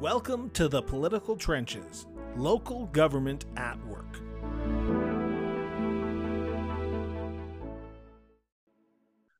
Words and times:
Welcome 0.00 0.50
to 0.50 0.68
the 0.68 0.80
Political 0.80 1.34
Trenches, 1.34 2.06
local 2.36 2.86
government 2.86 3.46
at 3.56 3.84
work. 3.84 4.20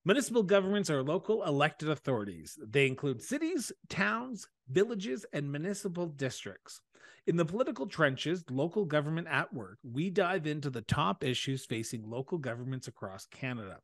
Municipal 0.05 0.43
governments 0.43 0.91
are 0.91 1.05
local 1.05 1.45
elected 1.45 1.89
authorities. 1.89 2.59
They 2.61 2.89
include 2.89 3.23
cities, 3.23 3.71
towns, 3.89 4.49
villages, 4.69 5.25
and 5.33 5.53
municipal 5.53 6.09
districts. 6.09 6.81
In 7.29 7.37
the 7.37 7.45
political 7.45 7.87
trenches, 7.87 8.43
local 8.51 8.85
government 8.85 9.29
at 9.31 9.55
work, 9.55 9.79
we 9.85 10.11
dive 10.11 10.45
into 10.45 10.71
the 10.71 10.83
top 10.83 11.23
issues 11.23 11.67
facing 11.67 12.11
local 12.11 12.39
governments 12.39 12.89
across 12.89 13.27
Canada. 13.27 13.79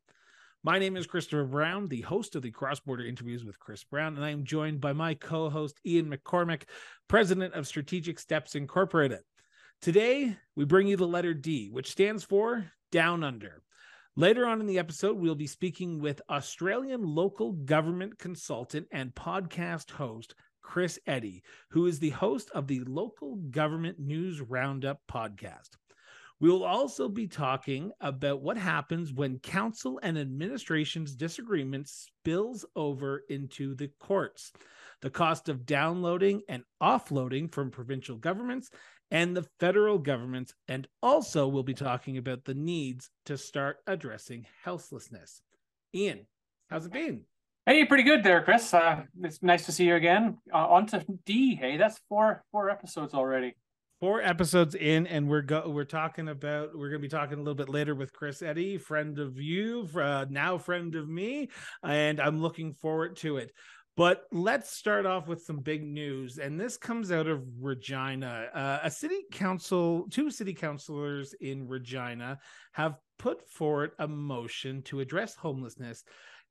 My 0.65 0.79
name 0.79 0.97
is 0.97 1.05
Christopher 1.05 1.43
Brown, 1.43 1.89
the 1.89 2.01
host 2.01 2.35
of 2.35 2.41
the 2.41 2.49
Cross 2.49 2.79
Border 2.79 3.05
Interviews 3.05 3.45
with 3.45 3.59
Chris 3.59 3.83
Brown, 3.83 4.15
and 4.15 4.25
I 4.25 4.31
am 4.31 4.43
joined 4.43 4.81
by 4.81 4.93
my 4.93 5.13
co 5.13 5.47
host, 5.47 5.79
Ian 5.85 6.11
McCormack, 6.11 6.63
president 7.07 7.53
of 7.53 7.67
Strategic 7.67 8.17
Steps 8.17 8.55
Incorporated. 8.55 9.19
Today, 9.79 10.35
we 10.55 10.65
bring 10.65 10.87
you 10.87 10.97
the 10.97 11.05
letter 11.05 11.35
D, 11.35 11.69
which 11.69 11.91
stands 11.91 12.23
for 12.23 12.71
Down 12.91 13.23
Under. 13.23 13.61
Later 14.15 14.47
on 14.47 14.59
in 14.59 14.65
the 14.65 14.79
episode, 14.79 15.19
we'll 15.19 15.35
be 15.35 15.45
speaking 15.45 15.99
with 15.99 16.19
Australian 16.31 17.03
local 17.03 17.51
government 17.51 18.17
consultant 18.17 18.87
and 18.91 19.13
podcast 19.13 19.91
host 19.91 20.33
Chris 20.63 20.97
Eddy, 21.05 21.43
who 21.69 21.85
is 21.85 21.99
the 21.99 22.09
host 22.09 22.49
of 22.55 22.65
the 22.65 22.79
Local 22.85 23.35
Government 23.51 23.99
News 23.99 24.41
Roundup 24.41 24.99
podcast. 25.07 25.77
We 26.41 26.49
will 26.49 26.65
also 26.65 27.07
be 27.07 27.27
talking 27.27 27.91
about 28.01 28.41
what 28.41 28.57
happens 28.57 29.13
when 29.13 29.39
council 29.39 29.99
and 30.03 30.17
administration's 30.17 31.15
disagreement 31.15 31.87
spills 31.87 32.65
over 32.75 33.23
into 33.29 33.73
the 33.73 33.89
courts, 33.99 34.51
the 35.01 35.09
cost 35.09 35.47
of 35.47 35.65
downloading 35.65 36.41
and 36.49 36.63
offloading 36.83 37.51
from 37.51 37.71
provincial 37.71 38.17
governments 38.17 38.69
and 39.11 39.35
the 39.35 39.47
federal 39.59 39.97
governments, 39.97 40.53
and 40.67 40.87
also 41.01 41.47
we'll 41.47 41.63
be 41.63 41.73
talking 41.73 42.17
about 42.17 42.43
the 42.43 42.53
needs 42.53 43.09
to 43.25 43.37
start 43.37 43.77
addressing 43.87 44.45
houselessness. 44.65 45.41
Ian, 45.93 46.25
how's 46.69 46.85
it 46.85 46.91
been? 46.91 47.21
Hey, 47.65 47.85
pretty 47.85 48.03
good 48.03 48.23
there, 48.23 48.43
Chris. 48.43 48.73
Uh, 48.73 49.03
it's 49.21 49.41
nice 49.41 49.65
to 49.67 49.71
see 49.71 49.85
you 49.85 49.95
again. 49.95 50.37
Uh, 50.53 50.67
on 50.67 50.85
to 50.87 51.05
D. 51.25 51.55
Hey, 51.55 51.77
that's 51.77 51.99
four 52.09 52.43
four 52.51 52.69
episodes 52.69 53.13
already 53.13 53.55
four 53.99 54.21
episodes 54.21 54.75
in 54.75 55.07
and 55.07 55.27
we're 55.27 55.41
go 55.41 55.63
we're 55.67 55.83
talking 55.85 56.27
about 56.27 56.77
we're 56.77 56.89
going 56.89 57.01
to 57.01 57.07
be 57.07 57.07
talking 57.07 57.35
a 57.35 57.41
little 57.41 57.55
bit 57.55 57.69
later 57.69 57.95
with 57.95 58.11
chris 58.11 58.41
eddy 58.41 58.77
friend 58.77 59.19
of 59.19 59.39
you 59.39 59.87
uh, 59.95 60.25
now 60.29 60.57
friend 60.57 60.95
of 60.95 61.07
me 61.07 61.49
and 61.83 62.19
i'm 62.19 62.41
looking 62.41 62.73
forward 62.73 63.15
to 63.15 63.37
it. 63.37 63.51
But 63.97 64.23
let's 64.33 64.71
start 64.71 65.05
off 65.05 65.29
with 65.29 65.43
some 65.43 65.59
big 65.59 65.81
news 65.81 66.37
and 66.37 66.59
this 66.59 66.75
comes 66.75 67.13
out 67.13 67.27
of 67.27 67.45
regina. 67.61 68.49
Uh, 68.53 68.79
a 68.83 68.91
city 68.91 69.21
council 69.31 70.07
two 70.11 70.29
city 70.29 70.53
councilors 70.53 71.33
in 71.39 71.65
regina 71.67 72.39
have 72.73 72.97
put 73.17 73.47
forward 73.49 73.91
a 73.99 74.07
motion 74.07 74.81
to 74.83 74.99
address 74.99 75.35
homelessness 75.35 76.03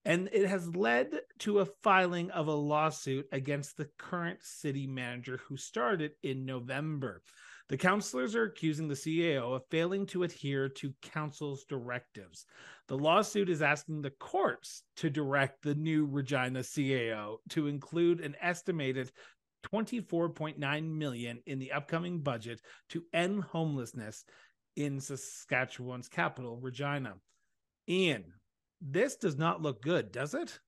and 0.04 0.28
it 0.32 0.46
has 0.46 0.74
led 0.76 1.20
to 1.40 1.60
a 1.60 1.66
filing 1.82 2.30
of 2.30 2.48
a 2.48 2.52
lawsuit 2.52 3.26
against 3.32 3.76
the 3.76 3.88
current 3.98 4.38
city 4.42 4.86
manager 4.86 5.40
who 5.48 5.56
started 5.56 6.12
in 6.22 6.44
November. 6.44 7.22
The 7.70 7.78
councilors 7.78 8.36
are 8.36 8.44
accusing 8.44 8.88
the 8.88 8.94
CAO 8.94 9.56
of 9.56 9.62
failing 9.70 10.04
to 10.06 10.22
adhere 10.22 10.68
to 10.68 10.92
council's 11.00 11.64
directives. 11.64 12.44
The 12.88 12.98
lawsuit 12.98 13.48
is 13.48 13.62
asking 13.62 14.02
the 14.02 14.10
courts 14.10 14.82
to 14.96 15.08
direct 15.08 15.62
the 15.62 15.74
new 15.74 16.04
Regina 16.04 16.60
CAO 16.60 17.36
to 17.50 17.66
include 17.66 18.20
an 18.20 18.36
estimated 18.42 19.10
24.9 19.72 20.90
million 20.90 21.40
in 21.46 21.58
the 21.58 21.72
upcoming 21.72 22.20
budget 22.20 22.60
to 22.90 23.04
end 23.14 23.42
homelessness 23.44 24.24
in 24.76 25.00
Saskatchewan's 25.00 26.08
capital, 26.08 26.58
Regina. 26.60 27.14
Ian, 27.88 28.24
this 28.84 29.16
does 29.16 29.36
not 29.36 29.62
look 29.62 29.82
good, 29.82 30.12
does 30.12 30.34
it? 30.34 30.60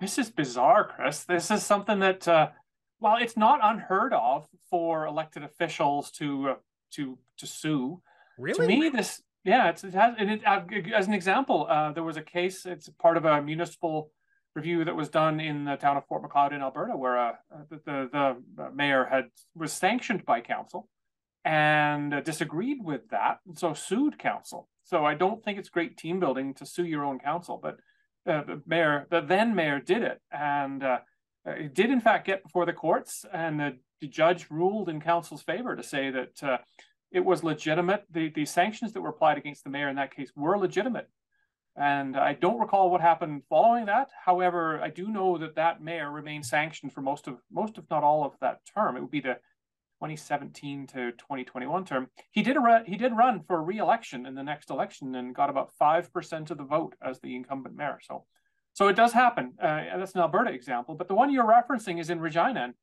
This 0.00 0.18
is 0.18 0.30
bizarre, 0.30 0.84
Chris. 0.84 1.24
This 1.24 1.50
is 1.50 1.64
something 1.64 2.00
that, 2.00 2.28
uh, 2.28 2.50
while 2.98 3.16
it's 3.16 3.36
not 3.36 3.60
unheard 3.62 4.12
of 4.12 4.46
for 4.68 5.06
elected 5.06 5.42
officials 5.42 6.10
to 6.12 6.50
uh, 6.50 6.54
to 6.92 7.18
to 7.38 7.46
sue, 7.46 8.02
really, 8.38 8.66
to 8.66 8.80
me, 8.80 8.88
this 8.88 9.22
yeah, 9.44 9.70
it's, 9.70 9.82
it 9.84 9.94
has. 9.94 10.14
And 10.18 10.30
it, 10.30 10.46
uh, 10.46 10.60
as 10.94 11.06
an 11.06 11.14
example, 11.14 11.66
uh, 11.68 11.92
there 11.92 12.02
was 12.02 12.16
a 12.16 12.22
case. 12.22 12.66
It's 12.66 12.88
part 13.00 13.16
of 13.16 13.24
a 13.24 13.40
municipal 13.42 14.10
review 14.54 14.84
that 14.84 14.94
was 14.94 15.08
done 15.08 15.40
in 15.40 15.64
the 15.64 15.76
town 15.76 15.96
of 15.96 16.06
Fort 16.06 16.22
Macleod 16.22 16.52
in 16.52 16.62
Alberta, 16.62 16.96
where 16.96 17.18
uh, 17.18 17.32
the, 17.70 18.08
the, 18.12 18.36
the 18.54 18.70
mayor 18.70 19.04
had 19.04 19.30
was 19.54 19.72
sanctioned 19.72 20.24
by 20.24 20.40
council 20.40 20.88
and 21.44 22.14
uh, 22.14 22.20
disagreed 22.20 22.78
with 22.82 23.08
that, 23.10 23.38
and 23.46 23.58
so 23.58 23.72
sued 23.74 24.18
council. 24.18 24.68
So 24.84 25.04
I 25.04 25.14
don't 25.14 25.42
think 25.42 25.58
it's 25.58 25.68
great 25.68 25.96
team 25.96 26.20
building 26.20 26.54
to 26.54 26.66
sue 26.66 26.84
your 26.84 27.04
own 27.04 27.18
council, 27.18 27.58
but 27.62 27.78
uh, 28.26 28.42
the 28.44 28.62
mayor, 28.66 29.06
the 29.10 29.20
then 29.20 29.54
mayor, 29.54 29.80
did 29.80 30.02
it, 30.02 30.20
and 30.30 30.82
uh, 30.82 30.98
it 31.44 31.74
did 31.74 31.90
in 31.90 32.00
fact 32.00 32.26
get 32.26 32.42
before 32.42 32.66
the 32.66 32.72
courts, 32.72 33.24
and 33.32 33.58
the, 33.58 33.76
the 34.00 34.06
judge 34.06 34.46
ruled 34.50 34.88
in 34.88 35.00
council's 35.00 35.42
favor 35.42 35.74
to 35.74 35.82
say 35.82 36.10
that 36.10 36.42
uh, 36.42 36.58
it 37.10 37.24
was 37.24 37.42
legitimate. 37.42 38.04
The 38.10 38.30
the 38.30 38.44
sanctions 38.44 38.92
that 38.92 39.00
were 39.00 39.08
applied 39.08 39.38
against 39.38 39.64
the 39.64 39.70
mayor 39.70 39.88
in 39.88 39.96
that 39.96 40.14
case 40.14 40.30
were 40.36 40.58
legitimate, 40.58 41.08
and 41.76 42.16
I 42.16 42.34
don't 42.34 42.60
recall 42.60 42.90
what 42.90 43.00
happened 43.00 43.42
following 43.48 43.86
that. 43.86 44.10
However, 44.24 44.80
I 44.80 44.90
do 44.90 45.08
know 45.08 45.38
that 45.38 45.56
that 45.56 45.82
mayor 45.82 46.10
remained 46.10 46.46
sanctioned 46.46 46.92
for 46.92 47.00
most 47.00 47.26
of 47.26 47.38
most, 47.50 47.78
if 47.78 47.84
not 47.90 48.04
all, 48.04 48.24
of 48.24 48.32
that 48.40 48.60
term. 48.74 48.96
It 48.96 49.00
would 49.00 49.10
be 49.10 49.20
the 49.20 49.38
2017 50.02 50.88
to 50.88 51.12
2021 51.12 51.84
term, 51.84 52.08
he 52.32 52.42
did 52.42 52.56
a 52.56 52.82
he 52.84 52.96
did 52.96 53.16
run 53.16 53.40
for 53.46 53.62
re-election 53.62 54.26
in 54.26 54.34
the 54.34 54.42
next 54.42 54.68
election 54.68 55.14
and 55.14 55.34
got 55.34 55.48
about 55.48 55.72
five 55.78 56.12
percent 56.12 56.50
of 56.50 56.58
the 56.58 56.64
vote 56.64 56.96
as 57.00 57.20
the 57.20 57.36
incumbent 57.36 57.76
mayor. 57.76 58.00
So, 58.02 58.24
so 58.72 58.88
it 58.88 58.96
does 58.96 59.12
happen. 59.12 59.52
Uh, 59.62 59.84
that's 59.96 60.14
an 60.14 60.20
Alberta 60.20 60.50
example, 60.50 60.96
but 60.96 61.06
the 61.06 61.14
one 61.14 61.32
you're 61.32 61.44
referencing 61.44 62.00
is 62.00 62.10
in 62.10 62.18
Regina. 62.18 62.64
And 62.64 62.74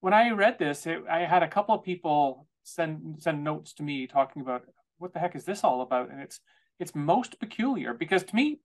when 0.00 0.12
I 0.12 0.30
read 0.30 0.58
this, 0.58 0.86
it, 0.86 1.02
I 1.10 1.20
had 1.20 1.42
a 1.42 1.48
couple 1.48 1.74
of 1.74 1.82
people 1.82 2.46
send 2.64 3.16
send 3.18 3.42
notes 3.42 3.72
to 3.74 3.82
me 3.82 4.06
talking 4.06 4.42
about 4.42 4.64
what 4.98 5.14
the 5.14 5.20
heck 5.20 5.34
is 5.34 5.44
this 5.44 5.64
all 5.64 5.80
about, 5.80 6.10
and 6.10 6.20
it's 6.20 6.40
it's 6.78 6.94
most 6.94 7.40
peculiar 7.40 7.94
because 7.94 8.24
to 8.24 8.36
me 8.36 8.60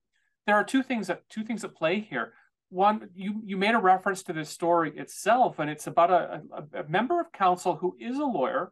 there 0.45 0.55
are 0.55 0.63
two 0.65 0.83
things 0.83 1.07
that 1.07 1.29
two 1.29 1.43
things 1.43 1.63
at 1.63 1.73
play 1.73 2.01
here 2.01 2.33
one 2.73 3.09
you 3.13 3.41
you 3.45 3.55
made 3.55 3.75
a 3.75 3.79
reference 3.79 4.23
to 4.23 4.33
this 4.33 4.49
story 4.49 4.91
itself 4.97 5.59
and 5.59 5.69
it's 5.69 5.85
about 5.85 6.09
a, 6.09 6.41
a, 6.51 6.81
a, 6.81 6.89
member 6.89 7.21
of 7.21 7.31
council 7.31 7.75
who 7.75 7.95
is 7.99 8.17
a 8.17 8.25
lawyer 8.25 8.71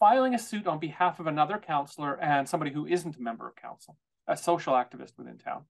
filing 0.00 0.34
a 0.34 0.38
suit 0.38 0.66
on 0.66 0.78
behalf 0.78 1.20
of 1.20 1.26
another 1.26 1.58
councillor 1.58 2.18
and 2.20 2.48
somebody 2.48 2.72
who 2.72 2.86
isn't 2.86 3.16
a 3.16 3.20
member 3.20 3.46
of 3.46 3.54
council 3.54 3.96
a 4.26 4.36
social 4.36 4.72
activist 4.72 5.12
within 5.18 5.36
town 5.36 5.64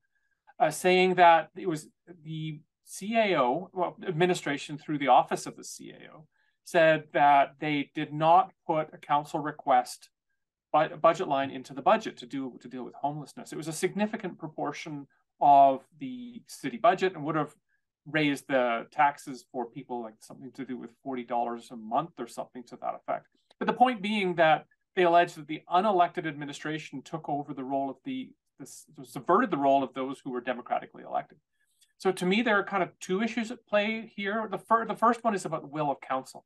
uh, 0.61 0.71
saying 0.71 1.17
that 1.17 1.51
it 1.57 1.69
was 1.69 1.89
the 2.25 2.61
cao 2.89 3.69
well, 3.73 3.97
administration 4.07 4.79
through 4.79 4.99
the 4.99 5.09
office 5.09 5.45
of 5.47 5.57
the 5.57 5.63
cao 5.63 6.25
said 6.65 7.05
that 7.13 7.57
they 7.59 7.91
did 7.97 8.13
not 8.13 8.53
put 8.65 8.89
a 8.93 8.99
council 8.99 9.41
request 9.41 10.09
but 10.73 10.93
a 10.93 10.97
budget 10.97 11.29
line 11.29 11.51
into 11.51 11.75
the 11.75 11.83
budget 11.83 12.17
to 12.17 12.27
do 12.27 12.59
to 12.61 12.67
deal 12.67 12.83
with 12.83 12.95
homelessness. 12.95 13.53
It 13.53 13.57
was 13.57 13.69
a 13.69 13.73
significant 13.73 14.39
proportion 14.39 15.07
of 15.41 15.85
the 16.01 16.43
city 16.47 16.79
budget 16.79 17.15
and 17.15 17.25
would 17.25 17.37
have 17.37 17.55
raise 18.11 18.43
the 18.43 18.87
taxes 18.91 19.45
for 19.53 19.67
people 19.67 20.03
like 20.03 20.15
something 20.21 20.51
to 20.53 20.65
do 20.65 20.77
with 20.77 20.91
$40 21.07 21.71
a 21.71 21.77
month 21.77 22.11
or 22.19 22.27
something 22.27 22.65
to 22.65 22.77
that 22.77 22.95
effect. 22.95 23.27
But 23.59 23.67
the 23.67 23.73
point 23.73 24.03
being 24.03 24.35
that 24.37 24.67
they 24.97 25.05
allege 25.05 25.35
that 25.35 25.47
the 25.47 25.63
unelected 25.73 26.27
administration 26.27 27.03
took 27.03 27.29
over 27.29 27.55
the 27.55 27.65
role 27.65 27.89
of 27.89 27.97
the, 28.05 28.31
this, 28.59 28.87
subverted 29.05 29.51
the 29.51 29.57
role 29.57 29.83
of 29.83 29.95
those 29.95 30.21
who 30.23 30.31
were 30.31 30.41
democratically 30.41 31.05
elected. 31.05 31.39
So 31.99 32.11
to 32.13 32.27
me, 32.27 32.43
there 32.43 32.59
are 32.59 32.65
kind 32.65 32.83
of 32.83 32.91
two 32.99 33.23
issues 33.23 33.51
at 33.51 33.65
play 33.67 34.13
here. 34.17 34.49
The, 34.51 34.59
fir- 34.59 34.87
the 34.87 34.97
first 34.97 35.23
one 35.23 35.35
is 35.35 35.45
about 35.45 35.63
the 35.63 35.69
will 35.69 35.91
of 35.91 36.01
council. 36.01 36.45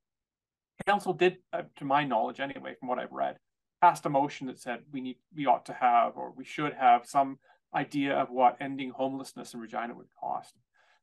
Council 0.86 1.14
did, 1.14 1.38
uh, 1.54 1.62
to 1.76 1.84
my 1.86 2.04
knowledge 2.04 2.38
anyway, 2.38 2.74
from 2.78 2.88
what 2.88 2.98
I've 2.98 3.12
read, 3.12 3.38
passed 3.80 4.04
a 4.04 4.10
motion 4.10 4.46
that 4.48 4.58
said 4.58 4.80
we 4.92 5.00
need, 5.00 5.16
we 5.34 5.46
ought 5.46 5.64
to 5.66 5.72
have, 5.72 6.16
or 6.16 6.32
we 6.36 6.44
should 6.44 6.74
have 6.74 7.06
some 7.06 7.38
idea 7.74 8.14
of 8.14 8.30
what 8.30 8.58
ending 8.60 8.90
homelessness 8.90 9.54
in 9.54 9.60
Regina 9.60 9.94
would 9.94 10.06
cost 10.20 10.54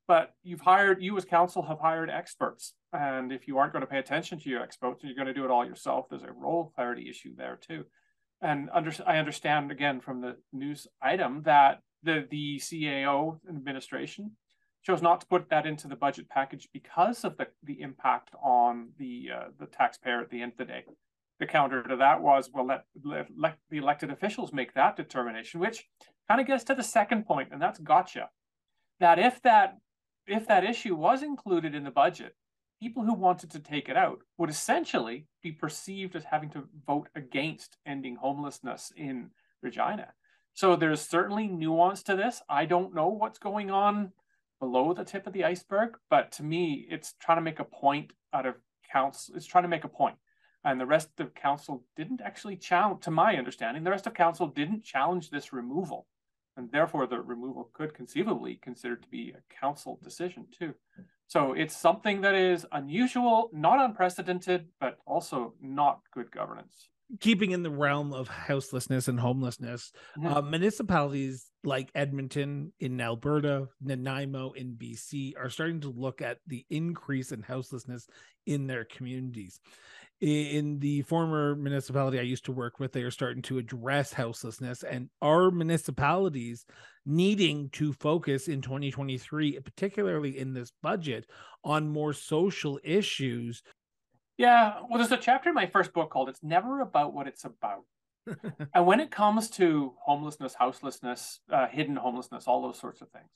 but 0.07 0.33
you've 0.43 0.61
hired 0.61 1.01
you 1.01 1.15
as 1.17 1.25
counsel 1.25 1.63
have 1.63 1.79
hired 1.79 2.09
experts. 2.09 2.73
And 2.91 3.31
if 3.31 3.47
you 3.47 3.57
aren't 3.57 3.73
going 3.73 3.81
to 3.81 3.87
pay 3.87 3.99
attention 3.99 4.39
to 4.39 4.49
your 4.49 4.61
experts 4.61 5.01
and 5.01 5.09
you're 5.09 5.23
going 5.23 5.33
to 5.33 5.39
do 5.39 5.45
it 5.45 5.51
all 5.51 5.65
yourself. 5.65 6.07
There's 6.09 6.23
a 6.23 6.31
role 6.31 6.71
clarity 6.75 7.09
issue 7.09 7.35
there 7.35 7.57
too. 7.61 7.85
And 8.41 8.69
under, 8.73 8.91
i 9.07 9.17
understand 9.17 9.71
again 9.71 10.01
from 10.01 10.21
the 10.21 10.35
news 10.51 10.87
item 11.01 11.43
that 11.43 11.79
the 12.03 12.27
the 12.29 12.59
cao 12.59 13.39
administration 13.47 14.31
chose 14.83 15.01
not 15.01 15.21
to 15.21 15.27
put 15.27 15.49
that 15.49 15.65
into 15.65 15.87
the 15.87 15.95
budget 15.95 16.27
package 16.29 16.67
because 16.73 17.23
of 17.23 17.37
the, 17.37 17.47
the 17.63 17.79
impact 17.79 18.31
on 18.43 18.89
the 18.99 19.29
uh, 19.33 19.47
the 19.57 19.65
taxpayer 19.65 20.21
at 20.21 20.29
the 20.29 20.41
end 20.41 20.51
of 20.51 20.57
the 20.57 20.65
day. 20.65 20.83
The 21.39 21.45
counter 21.45 21.81
to 21.83 21.95
that 21.95 22.21
was 22.21 22.49
well 22.53 22.67
let, 22.67 22.83
let, 23.03 23.27
let 23.37 23.57
the 23.69 23.77
elected 23.77 24.11
officials 24.11 24.51
make 24.51 24.73
that 24.73 24.97
determination 24.97 25.61
which 25.61 25.87
kind 26.27 26.41
of 26.41 26.47
gets 26.47 26.65
to 26.65 26.75
the 26.75 26.83
second 26.83 27.25
point 27.25 27.49
and 27.53 27.61
that's 27.61 27.79
gotcha. 27.79 28.29
That 28.99 29.19
if 29.19 29.41
that 29.43 29.77
if 30.27 30.47
that 30.47 30.63
issue 30.63 30.95
was 30.95 31.23
included 31.23 31.75
in 31.75 31.83
the 31.83 31.91
budget, 31.91 32.35
people 32.81 33.03
who 33.03 33.13
wanted 33.13 33.51
to 33.51 33.59
take 33.59 33.89
it 33.89 33.97
out 33.97 34.19
would 34.37 34.49
essentially 34.49 35.25
be 35.41 35.51
perceived 35.51 36.15
as 36.15 36.25
having 36.25 36.49
to 36.49 36.67
vote 36.85 37.09
against 37.15 37.77
ending 37.85 38.15
homelessness 38.15 38.91
in 38.95 39.29
Regina. 39.61 40.13
So 40.53 40.75
there's 40.75 41.01
certainly 41.01 41.47
nuance 41.47 42.03
to 42.03 42.15
this. 42.15 42.41
I 42.49 42.65
don't 42.65 42.93
know 42.93 43.07
what's 43.07 43.39
going 43.39 43.71
on 43.71 44.11
below 44.59 44.93
the 44.93 45.03
tip 45.03 45.25
of 45.27 45.33
the 45.33 45.43
iceberg, 45.43 45.97
but 46.09 46.31
to 46.33 46.43
me, 46.43 46.85
it's 46.89 47.15
trying 47.19 47.37
to 47.37 47.41
make 47.41 47.59
a 47.59 47.65
point 47.65 48.13
out 48.33 48.45
of 48.45 48.55
council. 48.91 49.35
It's 49.35 49.45
trying 49.45 49.63
to 49.63 49.69
make 49.69 49.83
a 49.83 49.89
point. 49.89 50.15
And 50.63 50.79
the 50.79 50.85
rest 50.85 51.19
of 51.19 51.33
council 51.33 51.83
didn't 51.97 52.21
actually 52.21 52.55
challenge, 52.55 53.03
to 53.03 53.11
my 53.11 53.35
understanding, 53.35 53.83
the 53.83 53.91
rest 53.91 54.07
of 54.07 54.13
council 54.13 54.47
didn't 54.47 54.83
challenge 54.83 55.29
this 55.29 55.51
removal. 55.51 56.05
And 56.55 56.71
therefore, 56.71 57.07
the 57.07 57.21
removal 57.21 57.69
could 57.73 57.93
conceivably 57.93 58.59
considered 58.61 59.01
to 59.03 59.07
be 59.09 59.33
a 59.35 59.55
council 59.59 59.99
decision 60.03 60.45
too. 60.57 60.73
So 61.27 61.53
it's 61.53 61.75
something 61.75 62.21
that 62.21 62.35
is 62.35 62.65
unusual, 62.71 63.49
not 63.53 63.79
unprecedented, 63.79 64.67
but 64.79 64.97
also 65.07 65.55
not 65.61 66.01
good 66.13 66.29
governance 66.31 66.89
keeping 67.19 67.51
in 67.51 67.63
the 67.63 67.69
realm 67.69 68.13
of 68.13 68.27
houselessness 68.27 69.07
and 69.07 69.19
homelessness, 69.19 69.91
mm-hmm. 70.17 70.27
uh, 70.27 70.41
municipalities 70.41 71.51
like 71.63 71.89
Edmonton 71.95 72.73
in 72.79 72.99
Alberta, 72.99 73.67
Nanaimo 73.81 74.51
in 74.53 74.75
BC 74.75 75.33
are 75.37 75.49
starting 75.49 75.81
to 75.81 75.89
look 75.89 76.21
at 76.21 76.39
the 76.47 76.65
increase 76.69 77.31
in 77.31 77.41
houselessness 77.41 78.07
in 78.45 78.67
their 78.67 78.85
communities. 78.85 79.59
In 80.23 80.79
the 80.79 81.01
former 81.01 81.53
municipality 81.53 82.17
I 82.17 82.21
used 82.21 82.45
to 82.45 82.53
work 82.53 82.79
with, 82.79 82.93
they 82.93 83.01
are 83.01 83.11
starting 83.11 83.41
to 83.43 83.57
address 83.57 84.13
houselessness, 84.13 84.81
and 84.83 85.09
our 85.21 85.51
municipalities 85.51 86.65
needing 87.05 87.69
to 87.71 87.91
focus 87.91 88.47
in 88.47 88.61
2023, 88.61 89.59
particularly 89.59 90.39
in 90.39 90.53
this 90.53 90.71
budget, 90.81 91.25
on 91.65 91.89
more 91.89 92.13
social 92.13 92.79
issues 92.85 93.63
yeah, 94.37 94.79
well, 94.89 94.97
there's 94.97 95.11
a 95.11 95.17
chapter 95.17 95.49
in 95.49 95.55
my 95.55 95.67
first 95.67 95.93
book 95.93 96.09
called 96.09 96.29
"It's 96.29 96.43
Never 96.43 96.81
About 96.81 97.13
What 97.13 97.27
It's 97.27 97.45
About," 97.45 97.83
and 98.73 98.85
when 98.85 98.99
it 98.99 99.11
comes 99.11 99.49
to 99.51 99.93
homelessness, 100.01 100.55
houselessness, 100.55 101.39
uh, 101.51 101.67
hidden 101.67 101.95
homelessness, 101.95 102.47
all 102.47 102.61
those 102.61 102.79
sorts 102.79 103.01
of 103.01 103.09
things, 103.11 103.29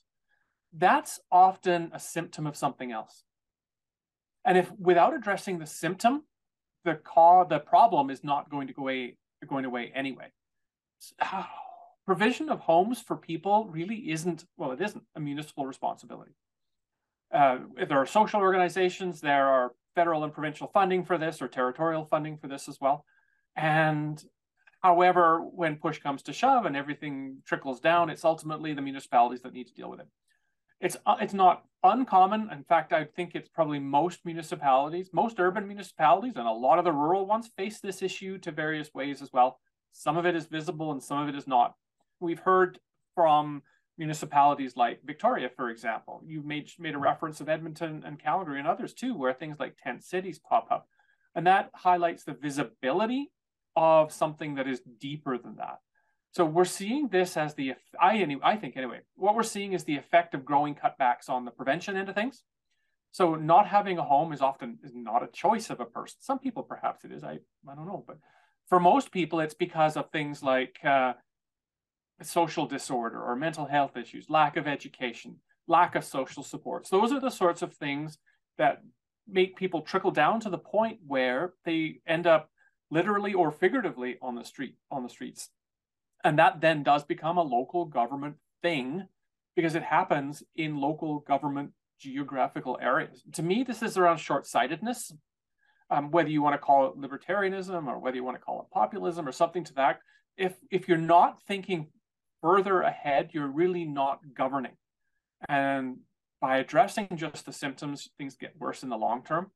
that's 0.73 1.19
often 1.31 1.91
a 1.93 1.99
symptom 1.99 2.47
of 2.47 2.55
something 2.55 2.91
else. 2.91 3.23
And 4.43 4.57
if 4.57 4.71
without 4.79 5.13
addressing 5.13 5.59
the 5.59 5.67
symptom, 5.67 6.23
the 6.87 6.95
cause, 6.95 7.47
the 7.49 7.59
problem 7.59 8.09
is 8.09 8.23
not 8.23 8.49
going 8.49 8.67
to 8.67 8.73
go 8.73 8.83
away, 8.83 9.17
going 9.47 9.65
away 9.65 9.91
anyway. 9.93 10.31
So, 10.99 11.13
provision 12.05 12.49
of 12.49 12.61
homes 12.61 13.01
for 13.01 13.17
people 13.17 13.67
really 13.69 14.09
isn't 14.09 14.45
well, 14.55 14.71
it 14.71 14.81
isn't 14.81 15.03
a 15.15 15.19
municipal 15.19 15.65
responsibility. 15.65 16.31
Uh, 17.31 17.57
there 17.89 17.97
are 17.97 18.05
social 18.05 18.39
organizations, 18.39 19.19
there 19.19 19.47
are 19.47 19.73
federal 19.95 20.23
and 20.23 20.33
provincial 20.33 20.67
funding 20.73 21.03
for 21.03 21.17
this 21.17 21.41
or 21.41 21.49
territorial 21.49 22.05
funding 22.05 22.37
for 22.37 22.47
this 22.47 22.69
as 22.69 22.77
well. 22.79 23.03
And 23.57 24.23
however, 24.81 25.41
when 25.41 25.75
push 25.75 25.99
comes 25.99 26.21
to 26.23 26.33
shove 26.33 26.65
and 26.65 26.77
everything 26.77 27.39
trickles 27.45 27.81
down, 27.81 28.09
it's 28.09 28.23
ultimately 28.23 28.73
the 28.73 28.81
municipalities 28.81 29.41
that 29.41 29.53
need 29.53 29.67
to 29.67 29.73
deal 29.73 29.89
with 29.89 29.99
it. 29.99 30.07
It's 30.79 30.97
uh, 31.05 31.17
it's 31.19 31.33
not 31.33 31.63
uncommon. 31.83 32.49
In 32.51 32.63
fact, 32.63 32.93
I 32.93 33.05
think 33.05 33.33
it's 33.33 33.49
probably 33.49 33.79
most 33.79 34.25
municipalities, 34.25 35.09
most 35.11 35.39
urban 35.39 35.67
municipalities, 35.67 36.33
and 36.35 36.47
a 36.47 36.51
lot 36.51 36.79
of 36.79 36.85
the 36.85 36.91
rural 36.91 37.25
ones 37.25 37.49
face 37.57 37.79
this 37.79 38.01
issue 38.01 38.37
to 38.39 38.51
various 38.51 38.93
ways 38.93 39.21
as 39.21 39.33
well. 39.33 39.59
Some 39.91 40.17
of 40.17 40.25
it 40.25 40.35
is 40.35 40.45
visible 40.45 40.91
and 40.91 41.01
some 41.01 41.19
of 41.19 41.29
it 41.29 41.35
is 41.35 41.47
not. 41.47 41.75
We've 42.19 42.39
heard 42.39 42.79
from 43.15 43.63
municipalities 43.97 44.77
like 44.77 45.01
Victoria, 45.03 45.49
for 45.55 45.69
example. 45.69 46.21
You 46.25 46.43
made 46.43 46.69
made 46.77 46.93
a 46.93 46.99
reference 46.99 47.41
of 47.41 47.49
Edmonton 47.49 48.03
and 48.05 48.19
Calgary 48.19 48.59
and 48.59 48.67
others 48.67 48.93
too, 48.93 49.15
where 49.15 49.33
things 49.33 49.59
like 49.59 49.77
tent 49.81 50.03
cities 50.03 50.39
pop 50.39 50.67
up, 50.69 50.87
and 51.33 51.47
that 51.47 51.71
highlights 51.73 52.23
the 52.23 52.33
visibility 52.33 53.31
of 53.75 54.11
something 54.11 54.55
that 54.55 54.67
is 54.67 54.81
deeper 54.99 55.37
than 55.37 55.55
that. 55.55 55.79
So 56.37 56.45
we're 56.45 56.65
seeing 56.65 57.07
this 57.07 57.35
as 57.35 57.55
the 57.55 57.73
I 57.99 58.23
I 58.43 58.57
think 58.57 58.77
anyway. 58.77 58.99
What 59.15 59.33
we're 59.33 59.41
seeing 59.41 59.73
is 59.73 59.85
the 59.85 59.97
effect 59.97 60.35
of 60.35 60.45
growing 60.45 60.75
cutbacks 60.75 61.29
on 61.29 61.45
the 61.45 61.49
prevention 61.49 61.97
end 61.97 62.09
of 62.09 62.13
things. 62.13 62.43
So 63.11 63.33
not 63.33 63.65
having 63.65 63.97
a 63.97 64.03
home 64.03 64.31
is 64.31 64.39
often 64.39 64.77
is 64.83 64.91
not 64.93 65.23
a 65.23 65.31
choice 65.33 65.71
of 65.71 65.79
a 65.79 65.85
person. 65.85 66.17
Some 66.19 66.37
people 66.37 66.61
perhaps 66.61 67.03
it 67.03 67.11
is. 67.11 67.23
I 67.23 67.39
I 67.67 67.73
don't 67.73 67.87
know, 67.87 68.03
but 68.05 68.19
for 68.69 68.79
most 68.79 69.11
people 69.11 69.39
it's 69.39 69.55
because 69.55 69.97
of 69.97 70.11
things 70.11 70.43
like 70.43 70.77
uh, 70.85 71.13
social 72.21 72.67
disorder 72.67 73.19
or 73.19 73.35
mental 73.35 73.65
health 73.65 73.97
issues, 73.97 74.29
lack 74.29 74.57
of 74.57 74.67
education, 74.67 75.37
lack 75.67 75.95
of 75.95 76.05
social 76.05 76.43
supports. 76.43 76.91
Those 76.91 77.11
are 77.11 77.19
the 77.19 77.31
sorts 77.31 77.63
of 77.63 77.73
things 77.73 78.19
that 78.59 78.83
make 79.27 79.55
people 79.55 79.81
trickle 79.81 80.11
down 80.11 80.39
to 80.41 80.51
the 80.51 80.59
point 80.59 80.99
where 81.07 81.53
they 81.65 82.01
end 82.05 82.27
up 82.27 82.51
literally 82.91 83.33
or 83.33 83.51
figuratively 83.51 84.19
on 84.21 84.35
the 84.35 84.43
street 84.43 84.75
on 84.91 85.01
the 85.01 85.09
streets. 85.09 85.49
And 86.23 86.39
that 86.39 86.61
then 86.61 86.83
does 86.83 87.03
become 87.03 87.37
a 87.37 87.43
local 87.43 87.85
government 87.85 88.35
thing 88.61 89.07
because 89.55 89.75
it 89.75 89.83
happens 89.83 90.43
in 90.55 90.77
local 90.77 91.19
government 91.19 91.71
geographical 91.99 92.77
areas. 92.81 93.23
To 93.33 93.43
me, 93.43 93.63
this 93.63 93.81
is 93.81 93.97
around 93.97 94.17
short-sightedness. 94.17 95.13
Um, 95.89 96.11
whether 96.11 96.29
you 96.29 96.41
want 96.41 96.53
to 96.53 96.59
call 96.59 96.87
it 96.87 96.97
libertarianism 96.97 97.87
or 97.87 97.97
whether 97.97 98.17
you 98.17 98.23
want 98.23 98.37
to 98.37 98.43
call 98.43 98.61
it 98.61 98.73
populism 98.73 99.27
or 99.27 99.31
something 99.31 99.63
to 99.63 99.73
that, 99.75 99.99
if 100.35 100.53
if 100.69 100.87
you're 100.87 100.97
not 100.97 101.41
thinking 101.47 101.87
further 102.41 102.81
ahead, 102.81 103.29
you're 103.31 103.47
really 103.47 103.85
not 103.85 104.19
governing. 104.35 104.73
And 105.47 105.99
by 106.41 106.57
addressing 106.57 107.07
just 107.15 107.45
the 107.45 107.53
symptoms, 107.53 108.09
things 108.17 108.35
get 108.35 108.59
worse 108.59 108.83
in 108.83 108.89
the 108.89 108.97
long 108.97 109.23
term. 109.23 109.51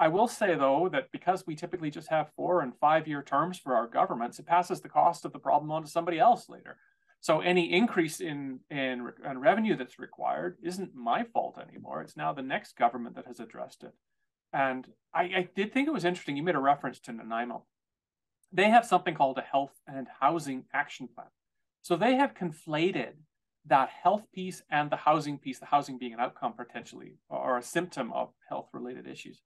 I 0.00 0.08
will 0.08 0.28
say, 0.28 0.54
though, 0.54 0.88
that 0.92 1.12
because 1.12 1.46
we 1.46 1.54
typically 1.54 1.90
just 1.90 2.08
have 2.08 2.32
four 2.34 2.62
and 2.62 2.72
five 2.80 3.06
year 3.06 3.22
terms 3.22 3.58
for 3.58 3.74
our 3.74 3.86
governments, 3.86 4.38
it 4.38 4.46
passes 4.46 4.80
the 4.80 4.88
cost 4.88 5.26
of 5.26 5.34
the 5.34 5.38
problem 5.38 5.70
on 5.70 5.82
to 5.82 5.88
somebody 5.88 6.18
else 6.18 6.48
later. 6.48 6.78
So 7.20 7.40
any 7.40 7.70
increase 7.70 8.20
in, 8.20 8.60
in, 8.70 9.12
in 9.28 9.38
revenue 9.38 9.76
that's 9.76 9.98
required 9.98 10.56
isn't 10.62 10.94
my 10.94 11.24
fault 11.24 11.58
anymore. 11.58 12.00
It's 12.00 12.16
now 12.16 12.32
the 12.32 12.40
next 12.40 12.78
government 12.78 13.14
that 13.16 13.26
has 13.26 13.40
addressed 13.40 13.82
it. 13.82 13.92
And 14.54 14.88
I, 15.14 15.22
I 15.22 15.48
did 15.54 15.74
think 15.74 15.86
it 15.86 15.92
was 15.92 16.06
interesting. 16.06 16.34
You 16.34 16.42
made 16.42 16.54
a 16.54 16.60
reference 16.60 16.98
to 17.00 17.12
Nanaimo. 17.12 17.66
They 18.50 18.70
have 18.70 18.86
something 18.86 19.14
called 19.14 19.36
a 19.36 19.42
health 19.42 19.74
and 19.86 20.06
housing 20.18 20.64
action 20.72 21.08
plan. 21.14 21.28
So 21.82 21.94
they 21.94 22.14
have 22.14 22.34
conflated 22.34 23.12
that 23.66 23.90
health 23.90 24.24
piece 24.32 24.62
and 24.70 24.90
the 24.90 24.96
housing 24.96 25.36
piece, 25.36 25.58
the 25.58 25.66
housing 25.66 25.98
being 25.98 26.14
an 26.14 26.20
outcome 26.20 26.54
potentially 26.54 27.18
or 27.28 27.58
a 27.58 27.62
symptom 27.62 28.14
of 28.14 28.30
health 28.48 28.68
related 28.72 29.06
issues, 29.06 29.42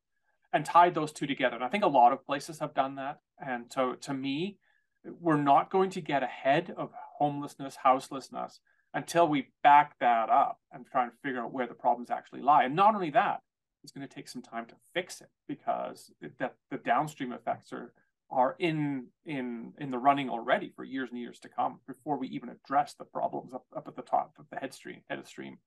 and 0.55 0.65
tied 0.65 0.94
those 0.94 1.13
two 1.13 1.27
together. 1.27 1.56
And 1.56 1.65
I 1.65 1.69
think 1.69 1.84
a 1.84 1.89
lot 1.89 2.13
of 2.13 2.25
places 2.25 2.61
have 2.61 2.73
done 2.75 2.94
that. 2.94 3.20
And 3.44 3.67
so 3.70 3.94
to 3.94 4.15
me, 4.15 4.58
we're 5.05 5.37
not 5.37 5.70
going 5.70 5.91
to 5.91 6.01
get 6.01 6.23
ahead 6.23 6.73
of 6.77 6.93
homelessness, 7.19 7.77
houselessness 7.82 8.61
until 8.94 9.27
we 9.27 9.49
back 9.65 9.99
that 9.99 10.31
up 10.31 10.61
and 10.73 10.87
try 10.87 11.03
and 11.03 11.13
figure 11.23 11.43
out 11.43 11.53
where 11.53 11.67
the 11.67 11.75
problems 11.75 12.08
actually 12.08 12.41
lie. 12.41 12.63
And 12.65 12.77
not 12.77 12.94
only 12.94 13.11
that, 13.11 13.41
it's 13.82 13.93
going 13.93 14.06
to 14.06 14.15
take 14.15 14.29
some 14.29 14.41
time 14.41 14.65
to 14.67 14.77
fix 14.94 15.20
it 15.20 15.29
because 15.49 16.13
it, 16.23 16.39
that 16.39 16.55
the 16.70 16.79
downstream 16.79 17.32
effects 17.32 17.73
are 17.73 17.93
are 18.31 18.56
in 18.58 19.08
in 19.27 19.75
in 19.79 19.91
the 19.91 19.99
running 19.99 20.31
already 20.31 20.73
for 20.75 20.82
years 20.82 21.11
and 21.11 21.20
years 21.20 21.39
to 21.39 21.49
come 21.49 21.81
before 21.87 22.17
we 22.17 22.27
even 22.29 22.49
address 22.49 22.94
the 22.94 23.05
problems 23.05 23.53
up, 23.53 23.67
up 23.77 23.87
at 23.87 23.96
the 23.96 24.03
top 24.03 24.32
of 24.39 24.46
the 24.51 24.56
head 24.56 24.73
stream 24.73 25.03
head 25.11 25.19
of 25.19 25.29
stream 25.29 25.58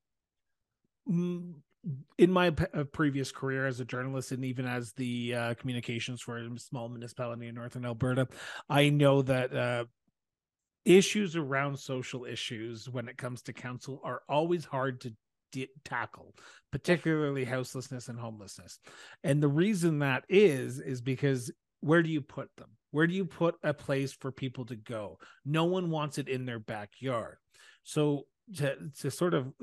mm, 1.07 1.53
in 2.17 2.31
my 2.31 2.53
uh, 2.73 2.83
previous 2.85 3.31
career 3.31 3.65
as 3.65 3.79
a 3.79 3.85
journalist 3.85 4.31
and 4.31 4.43
even 4.43 4.65
as 4.65 4.93
the 4.93 5.33
uh, 5.33 5.53
communications 5.55 6.21
for 6.21 6.37
a 6.37 6.59
small 6.59 6.89
municipality 6.89 7.47
in 7.47 7.55
northern 7.55 7.85
alberta 7.85 8.27
i 8.69 8.89
know 8.89 9.21
that 9.21 9.55
uh, 9.55 9.85
issues 10.85 11.35
around 11.35 11.77
social 11.77 12.25
issues 12.25 12.89
when 12.89 13.07
it 13.07 13.17
comes 13.17 13.41
to 13.41 13.53
council 13.53 14.01
are 14.03 14.21
always 14.27 14.65
hard 14.65 15.01
to 15.01 15.13
tackle 15.85 16.35
particularly 16.71 17.45
houselessness 17.45 18.09
and 18.09 18.19
homelessness 18.19 18.79
and 19.23 19.41
the 19.41 19.47
reason 19.47 19.99
that 19.99 20.23
is 20.29 20.79
is 20.79 21.01
because 21.01 21.51
where 21.81 22.03
do 22.03 22.09
you 22.09 22.21
put 22.21 22.49
them? 22.57 22.69
Where 22.91 23.07
do 23.07 23.13
you 23.13 23.25
put 23.25 23.55
a 23.63 23.73
place 23.73 24.13
for 24.13 24.31
people 24.31 24.65
to 24.65 24.75
go? 24.75 25.19
No 25.45 25.65
one 25.65 25.89
wants 25.89 26.17
it 26.17 26.27
in 26.27 26.45
their 26.45 26.59
backyard. 26.59 27.37
So 27.83 28.25
to 28.57 28.77
to 29.01 29.11
sort 29.11 29.33
of 29.33 29.53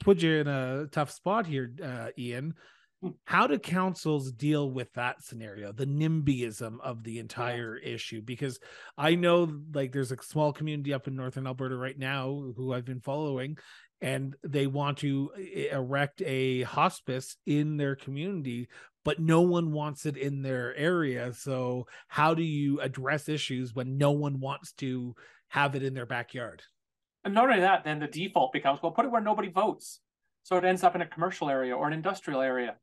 put 0.00 0.22
you 0.22 0.36
in 0.36 0.46
a 0.46 0.86
tough 0.90 1.10
spot 1.10 1.46
here, 1.46 1.72
uh, 1.82 2.08
Ian, 2.18 2.54
hmm. 3.02 3.10
how 3.24 3.46
do 3.46 3.58
councils 3.58 4.32
deal 4.32 4.70
with 4.70 4.92
that 4.94 5.22
scenario 5.22 5.72
the 5.72 5.86
nimbyism 5.86 6.78
of 6.82 7.02
the 7.04 7.18
entire 7.18 7.78
yeah. 7.78 7.94
issue 7.94 8.22
because 8.22 8.58
i 8.96 9.14
know 9.14 9.50
like 9.74 9.92
there's 9.92 10.12
a 10.12 10.22
small 10.22 10.52
community 10.52 10.94
up 10.94 11.06
in 11.06 11.14
northern 11.14 11.46
alberta 11.46 11.76
right 11.76 11.98
now 11.98 12.52
who 12.56 12.72
i've 12.72 12.86
been 12.86 13.00
following 13.00 13.56
and 14.00 14.36
they 14.42 14.66
want 14.66 14.98
to 14.98 15.30
erect 15.70 16.22
a 16.22 16.62
hospice 16.62 17.36
in 17.46 17.76
their 17.76 17.96
community 17.96 18.68
but 19.06 19.20
no 19.20 19.42
one 19.42 19.70
wants 19.70 20.04
it 20.04 20.16
in 20.16 20.42
their 20.42 20.74
area. 20.74 21.32
So 21.32 21.86
how 22.08 22.34
do 22.34 22.42
you 22.42 22.80
address 22.80 23.28
issues 23.28 23.72
when 23.72 23.98
no 23.98 24.10
one 24.10 24.40
wants 24.40 24.72
to 24.78 25.14
have 25.46 25.76
it 25.76 25.84
in 25.84 25.94
their 25.94 26.06
backyard? 26.06 26.64
And 27.26 27.34
not 27.34 27.48
only 27.48 27.60
that, 27.60 27.82
then 27.82 27.98
the 27.98 28.06
default 28.06 28.52
becomes 28.52 28.80
well, 28.80 28.92
put 28.92 29.04
it 29.04 29.10
where 29.10 29.20
nobody 29.20 29.48
votes. 29.48 30.00
So 30.44 30.56
it 30.56 30.64
ends 30.64 30.84
up 30.84 30.94
in 30.94 31.02
a 31.02 31.06
commercial 31.06 31.50
area 31.50 31.76
or 31.76 31.88
an 31.88 31.92
industrial 31.92 32.40
area. 32.40 32.76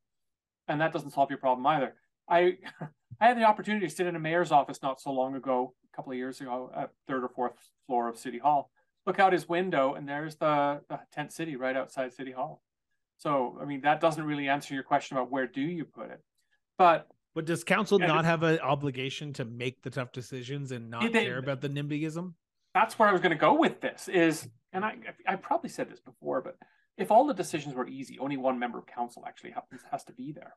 and 0.68 0.82
that 0.82 0.92
doesn't 0.92 1.12
solve 1.12 1.30
your 1.30 1.38
problem 1.38 1.66
either. 1.66 1.94
I 2.28 2.58
I 3.20 3.28
had 3.28 3.38
the 3.38 3.44
opportunity 3.44 3.86
to 3.86 3.94
sit 3.94 4.06
in 4.06 4.16
a 4.16 4.18
mayor's 4.18 4.52
office 4.52 4.82
not 4.82 5.00
so 5.00 5.12
long 5.12 5.34
ago, 5.34 5.72
a 5.90 5.96
couple 5.96 6.12
of 6.12 6.18
years 6.18 6.42
ago, 6.42 6.70
at 6.76 6.90
third 7.08 7.24
or 7.24 7.28
fourth 7.30 7.54
floor 7.86 8.06
of 8.06 8.18
City 8.18 8.38
Hall. 8.38 8.70
Look 9.06 9.18
out 9.18 9.32
his 9.32 9.48
window, 9.48 9.94
and 9.94 10.06
there's 10.06 10.36
the, 10.36 10.82
the 10.90 10.98
tent 11.12 11.32
city 11.32 11.56
right 11.56 11.76
outside 11.76 12.12
City 12.12 12.32
Hall. 12.32 12.60
So, 13.16 13.56
I 13.62 13.64
mean, 13.64 13.82
that 13.82 14.00
doesn't 14.00 14.24
really 14.24 14.48
answer 14.48 14.74
your 14.74 14.82
question 14.82 15.16
about 15.16 15.30
where 15.30 15.46
do 15.46 15.62
you 15.62 15.86
put 15.86 16.10
it. 16.10 16.20
But 16.76 17.08
but 17.34 17.46
does 17.46 17.64
council 17.64 17.98
not 17.98 18.26
have 18.26 18.42
an 18.42 18.58
obligation 18.60 19.32
to 19.34 19.46
make 19.46 19.80
the 19.82 19.90
tough 19.90 20.12
decisions 20.12 20.70
and 20.70 20.90
not 20.90 21.12
they, 21.12 21.24
care 21.24 21.38
about 21.38 21.62
the 21.62 21.70
NIMBYism? 21.70 22.34
That's 22.74 22.98
where 22.98 23.08
I 23.08 23.12
was 23.12 23.20
going 23.20 23.30
to 23.30 23.36
go 23.36 23.54
with 23.54 23.80
this. 23.80 24.08
Is 24.08 24.48
and 24.72 24.84
I 24.84 24.96
I 25.26 25.36
probably 25.36 25.70
said 25.70 25.90
this 25.90 26.00
before, 26.00 26.42
but 26.42 26.56
if 26.96 27.10
all 27.10 27.26
the 27.26 27.34
decisions 27.34 27.74
were 27.74 27.86
easy, 27.86 28.18
only 28.18 28.36
one 28.36 28.58
member 28.58 28.78
of 28.78 28.86
council 28.86 29.24
actually 29.26 29.52
happens 29.52 29.82
has 29.90 30.04
to 30.04 30.12
be 30.12 30.32
there. 30.32 30.54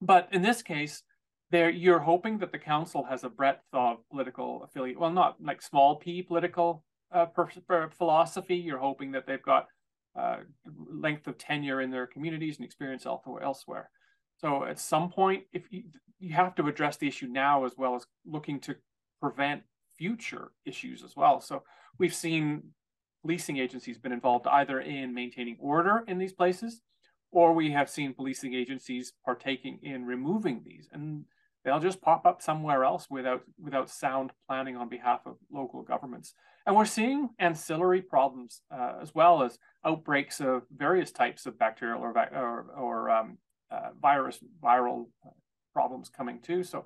But 0.00 0.28
in 0.32 0.42
this 0.42 0.62
case, 0.62 1.02
there 1.50 1.70
you're 1.70 2.00
hoping 2.00 2.38
that 2.38 2.52
the 2.52 2.58
council 2.58 3.04
has 3.04 3.24
a 3.24 3.28
breadth 3.28 3.64
of 3.72 3.98
political 4.10 4.62
affiliate. 4.64 4.98
Well, 5.00 5.10
not 5.10 5.36
like 5.42 5.62
small 5.62 5.96
p 5.96 6.22
political 6.22 6.84
uh, 7.12 7.26
philosophy. 7.96 8.56
You're 8.56 8.78
hoping 8.78 9.12
that 9.12 9.26
they've 9.26 9.42
got 9.42 9.68
uh, 10.18 10.38
length 10.90 11.26
of 11.26 11.38
tenure 11.38 11.80
in 11.80 11.90
their 11.90 12.06
communities 12.06 12.56
and 12.56 12.64
experience 12.64 13.06
elsewhere. 13.06 13.90
So 14.38 14.64
at 14.64 14.78
some 14.78 15.10
point, 15.10 15.44
if 15.52 15.64
you, 15.70 15.84
you 16.18 16.34
have 16.34 16.54
to 16.56 16.66
address 16.66 16.96
the 16.96 17.08
issue 17.08 17.26
now 17.26 17.64
as 17.64 17.72
well 17.76 17.94
as 17.94 18.06
looking 18.26 18.60
to 18.60 18.76
prevent 19.20 19.62
future 19.96 20.52
issues 20.64 21.02
as 21.02 21.16
well. 21.16 21.40
So 21.40 21.62
we've 21.98 22.14
seen 22.14 22.62
policing 23.22 23.56
agencies 23.56 23.98
been 23.98 24.12
involved 24.12 24.46
either 24.46 24.80
in 24.80 25.14
maintaining 25.14 25.56
order 25.58 26.04
in 26.06 26.18
these 26.18 26.32
places, 26.32 26.82
or 27.32 27.52
we 27.52 27.70
have 27.72 27.88
seen 27.88 28.14
policing 28.14 28.54
agencies 28.54 29.12
partaking 29.24 29.78
in 29.82 30.04
removing 30.04 30.62
these, 30.64 30.88
and 30.92 31.24
they'll 31.64 31.80
just 31.80 32.02
pop 32.02 32.26
up 32.26 32.42
somewhere 32.42 32.84
else 32.84 33.06
without 33.10 33.42
without 33.58 33.88
sound 33.88 34.30
planning 34.46 34.76
on 34.76 34.88
behalf 34.88 35.20
of 35.26 35.36
local 35.50 35.82
governments. 35.82 36.34
And 36.66 36.76
we're 36.76 36.84
seeing 36.84 37.30
ancillary 37.38 38.02
problems 38.02 38.62
uh, 38.70 38.94
as 39.02 39.14
well 39.14 39.42
as 39.42 39.58
outbreaks 39.84 40.40
of 40.40 40.62
various 40.74 41.10
types 41.10 41.46
of 41.46 41.58
bacterial 41.58 42.00
or 42.00 42.12
or, 42.34 42.66
or 42.76 43.10
um, 43.10 43.38
uh, 43.70 43.90
virus 44.00 44.38
viral 44.62 45.06
uh, 45.26 45.30
problems 45.72 46.08
coming 46.08 46.40
too. 46.40 46.62
So 46.62 46.84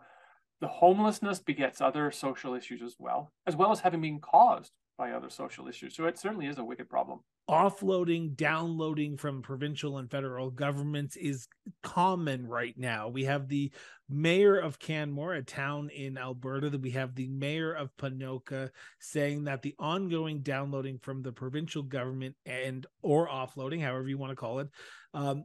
the 0.61 0.69
homelessness 0.69 1.39
begets 1.39 1.81
other 1.81 2.11
social 2.11 2.55
issues 2.55 2.83
as 2.83 2.97
well, 2.99 3.33
as 3.47 3.57
well 3.57 3.71
as 3.71 3.81
having 3.81 4.01
been 4.01 4.21
caused 4.21 4.73
by 4.97 5.13
other 5.13 5.31
social 5.31 5.69
issues. 5.69 5.95
So 5.95 6.07
it 6.07 6.19
certainly 6.19 6.47
is 6.47 6.59
a 6.59 6.65
wicked 6.65 6.91
problem. 6.91 7.21
Offloading, 7.49 8.37
downloading 8.37 9.17
from 9.17 9.41
provincial 9.41 9.97
and 9.97 10.11
federal 10.11 10.51
governments 10.51 11.17
is 11.17 11.49
common 11.83 12.47
right 12.47 12.75
now. 12.77 13.09
We 13.09 13.25
have 13.25 13.49
the 13.49 13.71
mayor 14.11 14.59
of 14.59 14.79
Canmore, 14.79 15.35
a 15.35 15.43
town 15.43 15.89
in 15.89 16.19
Alberta, 16.19 16.69
that 16.69 16.83
we 16.83 16.91
have 16.91 17.15
the 17.15 17.29
mayor 17.29 17.73
of 17.73 17.97
Ponoka 17.97 18.71
saying 18.99 19.45
that 19.45 19.63
the 19.63 19.75
ongoing 19.79 20.41
downloading 20.41 20.99
from 20.99 21.23
the 21.23 21.33
provincial 21.33 21.83
government 21.83 22.35
and 22.45 22.87
or 23.01 23.29
offloading, 23.29 23.81
however 23.81 24.09
you 24.09 24.19
want 24.19 24.33
to 24.33 24.37
call 24.37 24.59
it, 24.59 24.69
um, 25.15 25.45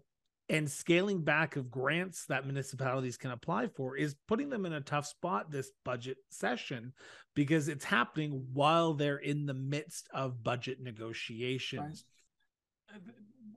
and 0.53 0.69
scaling 0.69 1.24
back 1.24 1.55
of 1.55 1.72
grants 1.72 2.25
that 2.27 2.45
municipalities 2.45 3.17
can 3.17 3.31
apply 3.31 3.67
for 3.67 3.98
is 3.98 4.15
putting 4.27 4.50
them 4.50 4.67
in 4.67 4.74
a 4.74 4.81
tough 4.81 5.07
spot 5.07 5.50
this 5.50 5.72
budget 5.83 6.17
session 6.29 6.93
because 7.33 7.67
it's 7.67 7.83
happening 7.83 8.45
while 8.53 8.93
they're 8.93 9.17
in 9.17 9.48
the 9.48 9.53
midst 9.55 10.07
of 10.13 10.43
budget 10.43 10.79
negotiations. 10.79 12.05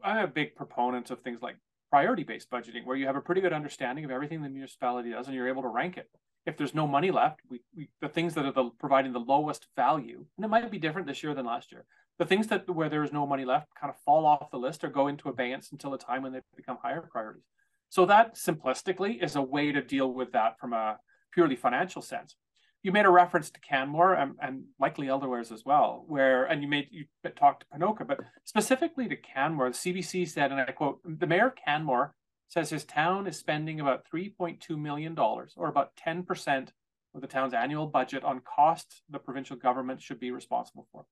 I'm 0.02 0.24
a 0.24 0.26
big 0.26 0.54
proponent 0.56 1.10
of 1.10 1.20
things 1.20 1.42
like 1.42 1.56
priority 1.90 2.24
based 2.24 2.50
budgeting, 2.50 2.86
where 2.86 2.96
you 2.96 3.06
have 3.06 3.16
a 3.16 3.20
pretty 3.20 3.42
good 3.42 3.52
understanding 3.52 4.06
of 4.06 4.10
everything 4.10 4.42
the 4.42 4.48
municipality 4.48 5.10
does 5.10 5.26
and 5.26 5.36
you're 5.36 5.48
able 5.48 5.62
to 5.62 5.68
rank 5.68 5.98
it. 5.98 6.08
If 6.46 6.56
there's 6.56 6.74
no 6.74 6.86
money 6.86 7.10
left, 7.10 7.40
we, 7.50 7.60
we 7.76 7.90
the 8.00 8.08
things 8.08 8.32
that 8.34 8.46
are 8.46 8.52
the, 8.52 8.70
providing 8.78 9.12
the 9.12 9.20
lowest 9.20 9.66
value, 9.76 10.24
and 10.38 10.44
it 10.44 10.48
might 10.48 10.70
be 10.70 10.78
different 10.78 11.06
this 11.06 11.22
year 11.22 11.34
than 11.34 11.44
last 11.44 11.72
year, 11.72 11.84
the 12.18 12.24
things 12.24 12.46
that 12.48 12.68
where 12.68 12.88
there 12.88 13.04
is 13.04 13.12
no 13.12 13.26
money 13.26 13.44
left 13.44 13.74
kind 13.78 13.92
of 13.92 14.00
fall 14.04 14.26
off 14.26 14.50
the 14.50 14.58
list 14.58 14.84
or 14.84 14.88
go 14.88 15.08
into 15.08 15.28
abeyance 15.28 15.72
until 15.72 15.94
a 15.94 15.98
time 15.98 16.22
when 16.22 16.32
they 16.32 16.40
become 16.56 16.78
higher 16.82 17.02
priorities. 17.02 17.44
So 17.88 18.06
that 18.06 18.36
simplistically 18.36 19.22
is 19.22 19.36
a 19.36 19.42
way 19.42 19.72
to 19.72 19.82
deal 19.82 20.12
with 20.12 20.32
that 20.32 20.58
from 20.58 20.72
a 20.72 20.98
purely 21.32 21.56
financial 21.56 22.02
sense. 22.02 22.36
You 22.82 22.92
made 22.92 23.04
a 23.04 23.10
reference 23.10 23.50
to 23.50 23.60
Canmore 23.60 24.14
and, 24.14 24.34
and 24.40 24.64
likely 24.78 25.08
elsewhere 25.08 25.40
as 25.40 25.64
well, 25.64 26.04
where 26.06 26.44
and 26.44 26.62
you 26.62 26.68
made 26.68 26.88
you 26.90 27.04
talked 27.36 27.64
to 27.64 27.78
Ponoka, 27.78 28.06
but 28.06 28.20
specifically 28.44 29.08
to 29.08 29.16
Canmore, 29.16 29.70
the 29.70 29.76
CBC 29.76 30.28
said, 30.28 30.52
and 30.52 30.60
I 30.60 30.72
quote, 30.72 31.00
the 31.04 31.26
mayor 31.26 31.48
of 31.48 31.54
Canmore 31.56 32.14
says 32.48 32.70
his 32.70 32.84
town 32.84 33.26
is 33.26 33.36
spending 33.36 33.80
about 33.80 34.06
$3.2 34.12 34.78
million 34.78 35.18
or 35.18 35.68
about 35.68 35.92
10% 36.06 36.68
of 37.14 37.20
the 37.20 37.26
town's 37.26 37.54
annual 37.54 37.86
budget 37.86 38.22
on 38.22 38.40
costs 38.40 39.02
the 39.10 39.18
provincial 39.18 39.56
government 39.56 40.00
should 40.00 40.20
be 40.20 40.30
responsible 40.30 40.86
for. 40.92 41.06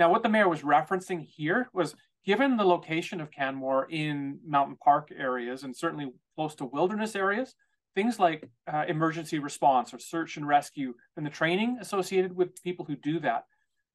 Now, 0.00 0.10
what 0.10 0.22
the 0.22 0.30
mayor 0.30 0.48
was 0.48 0.62
referencing 0.62 1.26
here 1.26 1.68
was 1.74 1.94
given 2.24 2.56
the 2.56 2.64
location 2.64 3.20
of 3.20 3.30
Canmore 3.30 3.86
in 3.90 4.38
mountain 4.46 4.78
park 4.82 5.10
areas 5.14 5.62
and 5.62 5.76
certainly 5.76 6.10
close 6.34 6.54
to 6.54 6.64
wilderness 6.64 7.14
areas, 7.14 7.54
things 7.94 8.18
like 8.18 8.48
uh, 8.66 8.86
emergency 8.88 9.38
response 9.38 9.92
or 9.92 9.98
search 9.98 10.38
and 10.38 10.48
rescue 10.48 10.94
and 11.18 11.26
the 11.26 11.30
training 11.30 11.76
associated 11.82 12.34
with 12.34 12.62
people 12.62 12.86
who 12.86 12.96
do 12.96 13.20
that, 13.20 13.44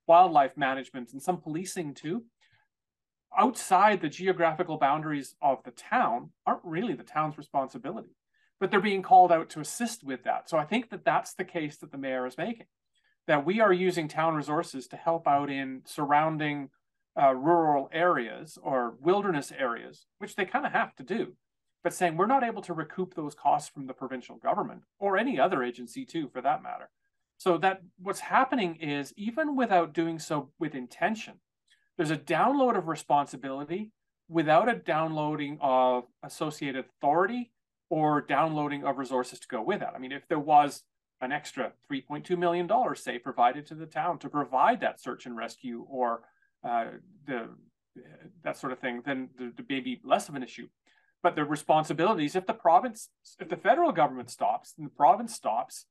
wildlife 0.06 0.56
management, 0.56 1.12
and 1.12 1.24
some 1.24 1.42
policing 1.42 1.96
too, 1.96 2.24
outside 3.36 4.00
the 4.00 4.08
geographical 4.08 4.78
boundaries 4.78 5.34
of 5.42 5.64
the 5.64 5.72
town 5.72 6.30
aren't 6.46 6.64
really 6.64 6.94
the 6.94 7.02
town's 7.02 7.36
responsibility, 7.36 8.16
but 8.60 8.70
they're 8.70 8.80
being 8.80 9.02
called 9.02 9.32
out 9.32 9.50
to 9.50 9.60
assist 9.60 10.04
with 10.04 10.24
that. 10.26 10.52
So 10.52 10.60
I 10.60 10.66
think 10.66 10.92
that 10.92 11.04
that's 11.04 11.34
the 11.34 11.46
case 11.46 11.78
that 11.78 11.92
the 11.92 11.98
mayor 11.98 12.28
is 12.28 12.38
making 12.38 12.68
that 13.28 13.46
we 13.46 13.60
are 13.60 13.74
using 13.74 14.08
town 14.08 14.36
resources 14.36 14.88
to 14.88 14.98
help 14.98 15.28
out 15.28 15.50
in 15.50 15.82
surrounding 15.86 16.70
uh, 17.20 17.34
rural 17.34 17.90
areas 17.92 18.58
or 18.62 18.96
wilderness 19.00 19.52
areas, 19.58 20.06
which 20.20 20.36
they 20.36 20.46
kind 20.46 20.66
of 20.66 20.72
have 20.72 20.96
to 20.96 21.04
do, 21.04 21.34
but 21.84 21.94
saying 21.94 22.18
we're 22.18 22.26
not 22.26 22.44
able 22.44 22.62
to 22.62 22.74
recoup 22.74 23.16
those 23.16 23.36
costs 23.36 23.70
from 23.70 23.88
the 23.88 23.94
provincial 23.94 24.36
government 24.36 24.82
or 25.00 25.18
any 25.18 25.40
other 25.40 25.64
agency 25.64 26.06
too, 26.06 26.28
for 26.28 26.42
that 26.42 26.62
matter. 26.62 26.90
So 27.38 27.58
that 27.60 27.82
what's 28.02 28.22
happening 28.22 28.76
is 28.76 29.14
even 29.18 29.56
without 29.56 29.94
doing 29.94 30.20
so 30.20 30.52
with 30.60 30.76
intention, 30.76 31.36
there's 31.98 32.12
a 32.12 32.18
download 32.18 32.78
of 32.78 32.88
responsibility 32.88 33.92
without 34.28 34.70
a 34.70 34.76
downloading 34.76 35.58
of 35.62 36.06
associated 36.24 36.86
authority 36.86 37.52
or 37.90 38.22
downloading 38.22 38.84
of 38.84 38.98
resources 38.98 39.40
to 39.40 39.48
go 39.48 39.62
with 39.62 39.80
that. 39.80 39.94
I 39.96 40.00
mean, 40.00 40.12
if 40.12 40.28
there 40.28 40.40
was 40.40 40.84
an 41.22 41.32
extra 41.32 41.72
$3.2 41.92 42.38
million, 42.38 42.70
say, 42.96 43.18
provided 43.18 43.66
to 43.68 43.76
the 43.76 43.86
town 43.86 44.20
to 44.20 44.30
provide 44.30 44.82
that 44.82 45.02
search 45.02 45.26
and 45.26 45.36
rescue 45.36 45.86
or 45.90 46.22
uh, 46.64 46.86
the 47.26 47.50
that 48.44 48.58
sort 48.58 48.74
of 48.74 48.80
thing, 48.80 49.02
then 49.06 49.30
the, 49.38 49.54
the 49.56 49.66
maybe 49.70 50.02
less 50.04 50.28
of 50.30 50.36
an 50.36 50.44
issue. 50.44 50.68
But 51.24 51.36
the 51.36 51.46
responsibilities, 51.46 52.36
if 52.36 52.46
the 52.46 52.54
province, 52.54 53.10
if 53.40 53.50
the 53.50 53.58
federal 53.58 53.92
government 53.92 54.30
stops 54.30 54.74
and 54.78 54.86
the 54.86 54.92
province 54.92 55.34
stops, 55.34 55.86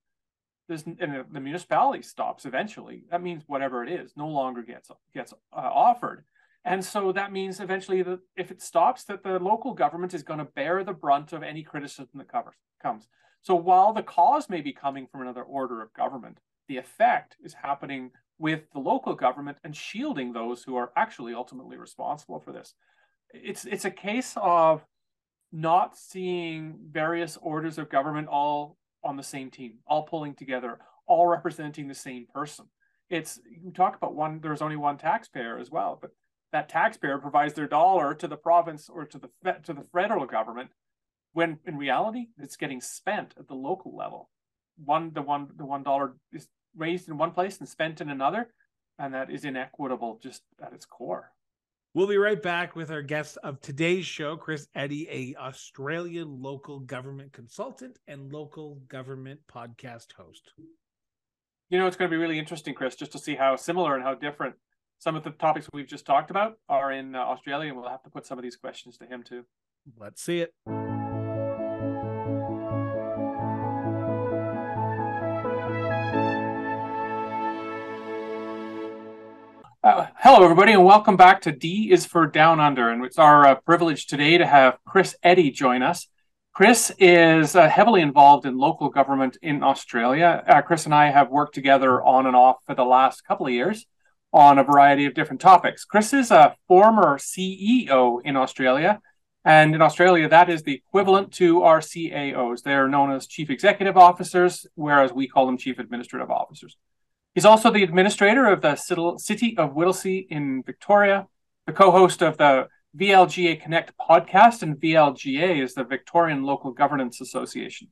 there's, 0.68 0.84
and 0.84 0.96
the, 0.98 1.24
the 1.30 1.40
municipality 1.40 2.02
stops 2.02 2.46
eventually, 2.46 3.04
that 3.10 3.22
means 3.22 3.44
whatever 3.46 3.82
it 3.82 3.90
is 3.90 4.12
no 4.16 4.28
longer 4.28 4.62
gets 4.62 4.90
gets 5.12 5.32
uh, 5.32 5.56
offered. 5.56 6.24
And 6.64 6.84
so 6.84 7.12
that 7.12 7.32
means 7.32 7.60
eventually 7.60 8.02
that 8.02 8.20
if 8.36 8.50
it 8.50 8.62
stops, 8.62 9.04
that 9.04 9.22
the 9.22 9.38
local 9.38 9.74
government 9.74 10.14
is 10.14 10.22
going 10.22 10.38
to 10.38 10.46
bear 10.46 10.82
the 10.82 10.94
brunt 10.94 11.32
of 11.32 11.42
any 11.42 11.62
criticism 11.62 12.08
that 12.14 12.32
covers, 12.32 12.54
comes. 12.82 13.08
So 13.42 13.54
while 13.54 13.92
the 13.92 14.02
cause 14.02 14.48
may 14.48 14.62
be 14.62 14.72
coming 14.72 15.06
from 15.06 15.20
another 15.20 15.42
order 15.42 15.82
of 15.82 15.92
government, 15.92 16.38
the 16.66 16.78
effect 16.78 17.36
is 17.44 17.52
happening 17.52 18.12
with 18.38 18.62
the 18.72 18.78
local 18.78 19.14
government 19.14 19.58
and 19.62 19.76
shielding 19.76 20.32
those 20.32 20.62
who 20.62 20.76
are 20.76 20.90
actually 20.96 21.34
ultimately 21.34 21.76
responsible 21.76 22.40
for 22.40 22.52
this. 22.52 22.74
It's 23.32 23.64
it's 23.66 23.84
a 23.84 23.90
case 23.90 24.34
of 24.36 24.84
not 25.52 25.96
seeing 25.96 26.78
various 26.90 27.36
orders 27.42 27.78
of 27.78 27.90
government 27.90 28.28
all 28.28 28.78
on 29.04 29.16
the 29.16 29.22
same 29.22 29.50
team, 29.50 29.74
all 29.86 30.04
pulling 30.04 30.34
together, 30.34 30.78
all 31.06 31.26
representing 31.26 31.86
the 31.86 31.94
same 31.94 32.26
person. 32.32 32.66
It's 33.10 33.38
you 33.46 33.70
talk 33.70 33.96
about 33.96 34.14
one. 34.14 34.40
There's 34.40 34.62
only 34.62 34.76
one 34.76 34.96
taxpayer 34.96 35.58
as 35.58 35.70
well, 35.70 35.98
but 36.00 36.12
that 36.54 36.68
taxpayer 36.68 37.18
provides 37.18 37.54
their 37.54 37.66
dollar 37.66 38.14
to 38.14 38.28
the 38.28 38.36
province 38.36 38.88
or 38.88 39.04
to 39.04 39.18
the 39.18 39.28
to 39.64 39.72
the 39.72 39.84
federal 39.92 40.24
government 40.24 40.70
when 41.32 41.58
in 41.66 41.76
reality 41.76 42.28
it's 42.38 42.56
getting 42.56 42.80
spent 42.80 43.34
at 43.36 43.48
the 43.48 43.54
local 43.54 43.96
level. 43.96 44.30
One 44.76 45.10
the 45.12 45.20
one 45.20 45.48
the 45.56 45.66
one 45.66 45.82
dollar 45.82 46.14
is 46.32 46.46
raised 46.76 47.08
in 47.08 47.18
one 47.18 47.32
place 47.32 47.58
and 47.58 47.68
spent 47.68 48.00
in 48.00 48.08
another, 48.08 48.54
and 49.00 49.12
that 49.14 49.32
is 49.32 49.44
inequitable 49.44 50.20
just 50.22 50.42
at 50.64 50.72
its 50.72 50.86
core. 50.86 51.32
We'll 51.92 52.06
be 52.06 52.18
right 52.18 52.40
back 52.40 52.76
with 52.76 52.92
our 52.92 53.02
guest 53.02 53.36
of 53.42 53.60
today's 53.60 54.06
show, 54.06 54.36
Chris 54.36 54.68
Eddy, 54.76 55.08
a 55.10 55.40
Australian 55.40 56.40
local 56.40 56.78
government 56.78 57.32
consultant 57.32 57.98
and 58.06 58.32
local 58.32 58.76
government 58.86 59.40
podcast 59.52 60.12
host. 60.16 60.52
You 61.68 61.80
know, 61.80 61.88
it's 61.88 61.96
going 61.96 62.08
to 62.08 62.16
be 62.16 62.20
really 62.20 62.38
interesting, 62.38 62.74
Chris, 62.74 62.94
just 62.94 63.10
to 63.10 63.18
see 63.18 63.34
how 63.34 63.56
similar 63.56 63.96
and 63.96 64.04
how 64.04 64.14
different 64.14 64.54
some 65.04 65.16
of 65.16 65.22
the 65.22 65.30
topics 65.32 65.68
we've 65.74 65.86
just 65.86 66.06
talked 66.06 66.30
about 66.30 66.56
are 66.66 66.90
in 66.90 67.14
uh, 67.14 67.18
Australia, 67.18 67.68
and 67.68 67.78
we'll 67.78 67.90
have 67.90 68.02
to 68.02 68.08
put 68.08 68.24
some 68.24 68.38
of 68.38 68.42
these 68.42 68.56
questions 68.56 68.96
to 68.96 69.04
him 69.04 69.22
too. 69.22 69.44
Let's 70.00 70.22
see 70.22 70.40
it. 70.40 70.54
Uh, 79.84 80.06
hello, 80.16 80.42
everybody, 80.42 80.72
and 80.72 80.86
welcome 80.86 81.18
back 81.18 81.42
to 81.42 81.52
D 81.52 81.92
is 81.92 82.06
for 82.06 82.26
Down 82.26 82.58
Under. 82.58 82.88
And 82.88 83.04
it's 83.04 83.18
our 83.18 83.46
uh, 83.46 83.56
privilege 83.56 84.06
today 84.06 84.38
to 84.38 84.46
have 84.46 84.78
Chris 84.86 85.14
Eddy 85.22 85.50
join 85.50 85.82
us. 85.82 86.08
Chris 86.54 86.90
is 86.98 87.54
uh, 87.54 87.68
heavily 87.68 88.00
involved 88.00 88.46
in 88.46 88.56
local 88.56 88.88
government 88.88 89.36
in 89.42 89.62
Australia. 89.62 90.42
Uh, 90.46 90.62
Chris 90.62 90.86
and 90.86 90.94
I 90.94 91.10
have 91.10 91.28
worked 91.28 91.54
together 91.54 92.02
on 92.02 92.24
and 92.24 92.34
off 92.34 92.56
for 92.64 92.74
the 92.74 92.84
last 92.84 93.22
couple 93.26 93.46
of 93.46 93.52
years 93.52 93.84
on 94.34 94.58
a 94.58 94.64
variety 94.64 95.06
of 95.06 95.14
different 95.14 95.40
topics. 95.40 95.84
Chris 95.84 96.12
is 96.12 96.32
a 96.32 96.56
former 96.66 97.18
CEO 97.18 98.20
in 98.24 98.36
Australia. 98.36 99.00
And 99.44 99.76
in 99.76 99.80
Australia, 99.80 100.28
that 100.28 100.50
is 100.50 100.64
the 100.64 100.74
equivalent 100.74 101.32
to 101.34 101.62
our 101.62 101.78
CAOs. 101.78 102.62
They're 102.62 102.88
known 102.88 103.12
as 103.12 103.28
chief 103.28 103.48
executive 103.48 103.96
officers, 103.96 104.66
whereas 104.74 105.12
we 105.12 105.28
call 105.28 105.46
them 105.46 105.56
chief 105.56 105.78
administrative 105.78 106.30
officers. 106.30 106.76
He's 107.34 107.44
also 107.44 107.70
the 107.70 107.84
administrator 107.84 108.46
of 108.46 108.60
the 108.60 108.74
City 108.74 109.56
of 109.56 109.74
Whittlesea 109.74 110.26
in 110.28 110.64
Victoria, 110.64 111.28
the 111.66 111.72
co 111.72 111.92
host 111.92 112.20
of 112.20 112.36
the 112.36 112.66
VLGA 112.96 113.60
Connect 113.60 113.92
podcast, 113.98 114.62
and 114.62 114.76
VLGA 114.76 115.62
is 115.62 115.74
the 115.74 115.84
Victorian 115.84 116.42
Local 116.42 116.72
Governance 116.72 117.20
Association. 117.20 117.88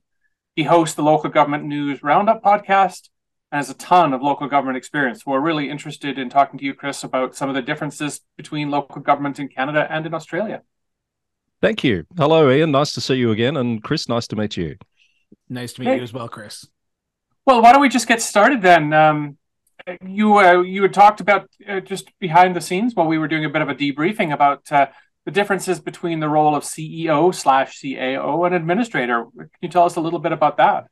He 0.55 0.63
hosts 0.63 0.95
the 0.95 1.03
Local 1.03 1.29
Government 1.29 1.63
News 1.65 2.03
Roundup 2.03 2.43
podcast 2.43 3.09
and 3.53 3.59
has 3.59 3.69
a 3.69 3.75
ton 3.75 4.15
of 4.15 4.21
local 4.23 4.47
government 4.47 4.77
experience. 4.77 5.27
We're 5.27 5.39
really 5.39 5.69
interested 5.69 6.17
in 6.17 6.27
talking 6.27 6.57
to 6.57 6.65
you, 6.65 6.73
Chris, 6.73 7.03
about 7.03 7.35
some 7.35 7.49
of 7.49 7.55
the 7.55 7.61
differences 7.61 8.21
between 8.35 8.71
local 8.71 8.99
government 8.99 9.39
in 9.39 9.47
Canada 9.47 9.85
and 9.91 10.07
in 10.07 10.13
Australia. 10.15 10.63
Thank 11.61 11.83
you. 11.83 12.07
Hello, 12.17 12.49
Ian. 12.49 12.71
Nice 12.71 12.93
to 12.93 13.01
see 13.01 13.13
you 13.13 13.29
again. 13.29 13.55
And 13.55 13.83
Chris, 13.83 14.09
nice 14.09 14.25
to 14.29 14.35
meet 14.35 14.57
you. 14.57 14.75
Nice 15.49 15.73
to 15.73 15.81
meet 15.81 15.87
hey. 15.87 15.97
you 15.97 16.01
as 16.01 16.11
well, 16.11 16.27
Chris. 16.27 16.67
Well, 17.45 17.61
why 17.61 17.71
don't 17.71 17.81
we 17.81 17.89
just 17.89 18.07
get 18.07 18.23
started 18.23 18.63
then? 18.63 18.91
Um, 18.91 19.37
you 20.03 20.39
uh, 20.39 20.61
you 20.61 20.81
had 20.81 20.93
talked 20.93 21.21
about 21.21 21.47
uh, 21.69 21.79
just 21.79 22.11
behind 22.19 22.55
the 22.55 22.61
scenes 22.61 22.95
while 22.95 23.05
we 23.05 23.19
were 23.19 23.27
doing 23.27 23.45
a 23.45 23.49
bit 23.49 23.61
of 23.61 23.69
a 23.69 23.75
debriefing 23.75 24.33
about 24.33 24.71
uh, 24.71 24.87
the 25.25 25.31
differences 25.31 25.79
between 25.79 26.19
the 26.19 26.29
role 26.29 26.55
of 26.55 26.63
CEO 26.63 27.35
slash 27.35 27.79
CAO 27.81 28.47
and 28.47 28.55
administrator. 28.55 29.25
Can 29.37 29.49
you 29.61 29.69
tell 29.69 29.85
us 29.85 29.95
a 29.95 30.01
little 30.01 30.19
bit 30.19 30.31
about 30.31 30.57
that? 30.57 30.87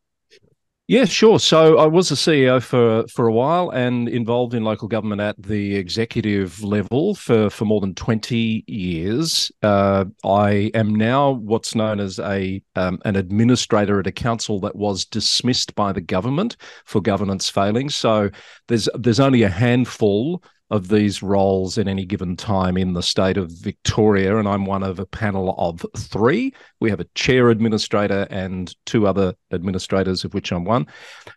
Yeah, 0.91 1.05
sure. 1.05 1.39
So 1.39 1.77
I 1.77 1.85
was 1.85 2.11
a 2.11 2.15
CEO 2.15 2.61
for 2.61 3.07
for 3.07 3.25
a 3.25 3.31
while 3.31 3.69
and 3.69 4.09
involved 4.09 4.53
in 4.53 4.65
local 4.65 4.89
government 4.89 5.21
at 5.21 5.41
the 5.41 5.77
executive 5.77 6.61
level 6.61 7.15
for 7.15 7.49
for 7.49 7.63
more 7.63 7.79
than 7.79 7.95
twenty 7.95 8.65
years. 8.67 9.53
Uh, 9.63 10.03
I 10.25 10.69
am 10.73 10.93
now 10.93 11.31
what's 11.31 11.75
known 11.75 12.01
as 12.01 12.19
a 12.19 12.61
um, 12.75 12.99
an 13.05 13.15
administrator 13.15 14.01
at 14.01 14.07
a 14.07 14.11
council 14.11 14.59
that 14.59 14.75
was 14.75 15.05
dismissed 15.05 15.75
by 15.75 15.93
the 15.93 16.01
government 16.01 16.57
for 16.83 16.99
governance 16.99 17.47
failings. 17.47 17.95
So 17.95 18.29
there's 18.67 18.89
there's 18.93 19.21
only 19.21 19.43
a 19.43 19.49
handful 19.49 20.43
of 20.71 20.87
these 20.87 21.21
roles 21.21 21.77
at 21.77 21.87
any 21.87 22.05
given 22.05 22.37
time 22.37 22.77
in 22.77 22.93
the 22.93 23.03
state 23.03 23.35
of 23.35 23.51
Victoria, 23.51 24.37
and 24.37 24.47
I'm 24.47 24.65
one 24.65 24.83
of 24.83 24.99
a 24.99 25.05
panel 25.05 25.53
of 25.57 25.85
three. 25.97 26.53
We 26.79 26.89
have 26.89 27.01
a 27.01 27.07
chair 27.13 27.49
administrator 27.49 28.25
and 28.29 28.73
two 28.85 29.05
other 29.05 29.35
administrators, 29.51 30.23
of 30.23 30.33
which 30.33 30.51
I'm 30.51 30.63
one. 30.63 30.87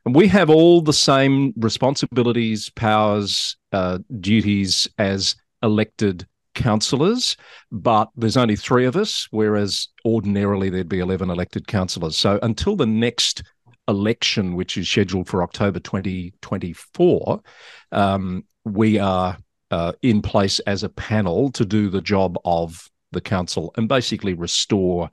And 0.07 0.15
we 0.15 0.29
have 0.29 0.51
all 0.51 0.81
the 0.81 0.93
same 0.93 1.53
responsibilities, 1.57 2.71
powers, 2.71 3.57
uh, 3.73 3.99
duties 4.21 4.89
as 4.99 5.35
elected 5.65 6.27
councillors, 6.55 7.37
but 7.73 8.11
there's 8.15 8.37
only 8.37 8.55
three 8.55 8.85
of 8.87 8.95
us, 8.95 9.27
whereas 9.33 9.89
ordinarily 10.05 10.71
there'd 10.71 10.89
be 10.89 11.01
11 11.01 11.29
elected 11.29 11.67
councillors. 11.67 12.17
So 12.17 12.39
until 12.43 12.77
the 12.77 12.87
next 12.87 13.43
election, 13.89 14.55
which 14.55 14.79
is 14.79 14.89
scheduled 14.89 15.29
for 15.29 15.43
October 15.43 15.81
2024, 15.81 17.43
um, 17.91 18.45
we 18.65 18.99
are 18.99 19.37
uh, 19.71 19.93
in 20.03 20.23
place 20.23 20.59
as 20.61 20.83
a 20.83 20.89
panel 20.89 21.51
to 21.53 21.65
do 21.65 21.89
the 21.89 22.01
job 22.01 22.37
of 22.45 22.89
the 23.13 23.21
council 23.21 23.73
and 23.77 23.89
basically 23.89 24.35
restore 24.35 25.11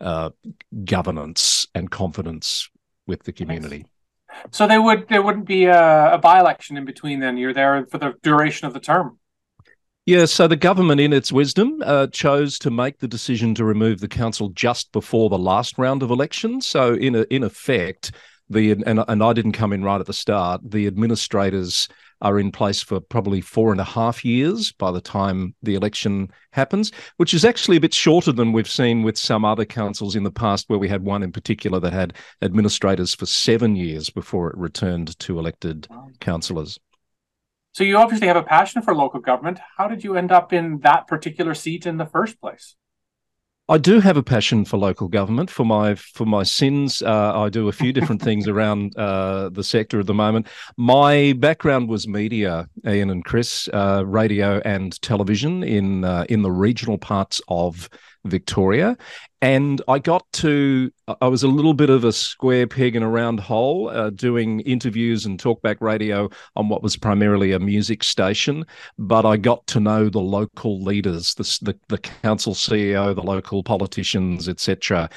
uh, 0.00 0.30
governance 0.84 1.66
and 1.74 1.90
confidence 1.90 2.68
with 3.06 3.22
the 3.24 3.32
community. 3.32 3.86
So 4.50 4.66
there 4.66 4.80
would 4.80 5.08
there 5.08 5.22
wouldn't 5.22 5.46
be 5.46 5.66
a, 5.66 6.14
a 6.14 6.18
by-election 6.18 6.76
in 6.76 6.84
between. 6.84 7.20
Then 7.20 7.36
you're 7.36 7.52
there 7.52 7.86
for 7.86 7.98
the 7.98 8.14
duration 8.22 8.66
of 8.66 8.72
the 8.72 8.80
term. 8.80 9.18
Yeah, 10.04 10.24
so 10.24 10.48
the 10.48 10.56
government, 10.56 11.00
in 11.00 11.12
its 11.12 11.30
wisdom, 11.30 11.80
uh, 11.84 12.08
chose 12.08 12.58
to 12.60 12.72
make 12.72 12.98
the 12.98 13.06
decision 13.06 13.54
to 13.54 13.64
remove 13.64 14.00
the 14.00 14.08
council 14.08 14.48
just 14.48 14.90
before 14.90 15.30
the 15.30 15.38
last 15.38 15.78
round 15.78 16.02
of 16.02 16.10
elections. 16.10 16.66
So, 16.66 16.94
in 16.94 17.14
a, 17.14 17.22
in 17.30 17.44
effect, 17.44 18.10
the 18.50 18.72
and 18.72 19.04
and 19.06 19.22
I 19.22 19.32
didn't 19.32 19.52
come 19.52 19.72
in 19.72 19.84
right 19.84 20.00
at 20.00 20.06
the 20.06 20.12
start. 20.12 20.60
The 20.64 20.86
administrators 20.88 21.88
are 22.22 22.38
in 22.38 22.50
place 22.50 22.80
for 22.80 23.00
probably 23.00 23.40
four 23.40 23.72
and 23.72 23.80
a 23.80 23.84
half 23.84 24.24
years 24.24 24.72
by 24.72 24.90
the 24.90 25.00
time 25.00 25.54
the 25.62 25.74
election 25.74 26.30
happens, 26.52 26.90
which 27.18 27.34
is 27.34 27.44
actually 27.44 27.76
a 27.76 27.80
bit 27.80 27.92
shorter 27.92 28.32
than 28.32 28.52
we've 28.52 28.70
seen 28.70 29.02
with 29.02 29.18
some 29.18 29.44
other 29.44 29.64
councils 29.64 30.16
in 30.16 30.22
the 30.22 30.30
past, 30.30 30.68
where 30.68 30.78
we 30.78 30.88
had 30.88 31.04
one 31.04 31.22
in 31.22 31.32
particular 31.32 31.78
that 31.80 31.92
had 31.92 32.14
administrators 32.40 33.14
for 33.14 33.26
seven 33.26 33.76
years 33.76 34.08
before 34.08 34.48
it 34.48 34.56
returned 34.56 35.18
to 35.18 35.38
elected 35.38 35.86
councillors. 36.20 36.78
So 37.72 37.84
you 37.84 37.96
obviously 37.96 38.28
have 38.28 38.36
a 38.36 38.42
passion 38.42 38.82
for 38.82 38.94
local 38.94 39.20
government. 39.20 39.58
How 39.76 39.88
did 39.88 40.04
you 40.04 40.16
end 40.16 40.30
up 40.30 40.52
in 40.52 40.78
that 40.80 41.06
particular 41.06 41.54
seat 41.54 41.86
in 41.86 41.96
the 41.96 42.06
first 42.06 42.40
place? 42.40 42.76
I 43.68 43.78
do 43.78 44.00
have 44.00 44.16
a 44.16 44.22
passion 44.22 44.64
for 44.64 44.76
local 44.76 45.08
government. 45.08 45.48
For 45.48 45.64
my 45.64 45.94
for 45.94 46.26
my 46.26 46.42
sins, 46.42 47.00
uh, 47.00 47.40
I 47.40 47.48
do 47.48 47.68
a 47.68 47.72
few 47.72 47.92
different 47.92 48.20
things 48.28 48.48
around 48.48 48.96
uh, 48.96 49.50
the 49.50 49.62
sector 49.62 50.00
at 50.00 50.06
the 50.06 50.14
moment. 50.14 50.48
My 50.76 51.34
background 51.38 51.88
was 51.88 52.08
media, 52.08 52.68
Ian 52.86 53.10
and 53.10 53.24
Chris, 53.24 53.68
uh, 53.72 54.04
radio 54.04 54.60
and 54.64 55.00
television 55.00 55.62
in 55.62 56.04
uh, 56.04 56.26
in 56.28 56.42
the 56.42 56.50
regional 56.50 56.98
parts 56.98 57.40
of 57.48 57.88
Victoria. 58.24 58.96
And 59.40 59.82
I 59.88 59.98
got 59.98 60.24
to, 60.34 60.90
I 61.20 61.26
was 61.26 61.42
a 61.42 61.48
little 61.48 61.74
bit 61.74 61.90
of 61.90 62.04
a 62.04 62.12
square 62.12 62.66
peg 62.66 62.94
in 62.94 63.02
a 63.02 63.08
round 63.08 63.40
hole 63.40 63.88
uh, 63.88 64.10
doing 64.10 64.60
interviews 64.60 65.26
and 65.26 65.40
talkback 65.40 65.80
radio 65.80 66.28
on 66.54 66.68
what 66.68 66.82
was 66.82 66.96
primarily 66.96 67.52
a 67.52 67.58
music 67.58 68.04
station. 68.04 68.64
But 68.98 69.26
I 69.26 69.36
got 69.36 69.66
to 69.68 69.80
know 69.80 70.08
the 70.08 70.20
local 70.20 70.82
leaders, 70.82 71.34
the, 71.34 71.58
the, 71.62 71.78
the 71.88 71.98
council 71.98 72.54
CEO, 72.54 73.14
the 73.14 73.22
local 73.22 73.62
politicians, 73.62 74.48
etc 74.48 75.08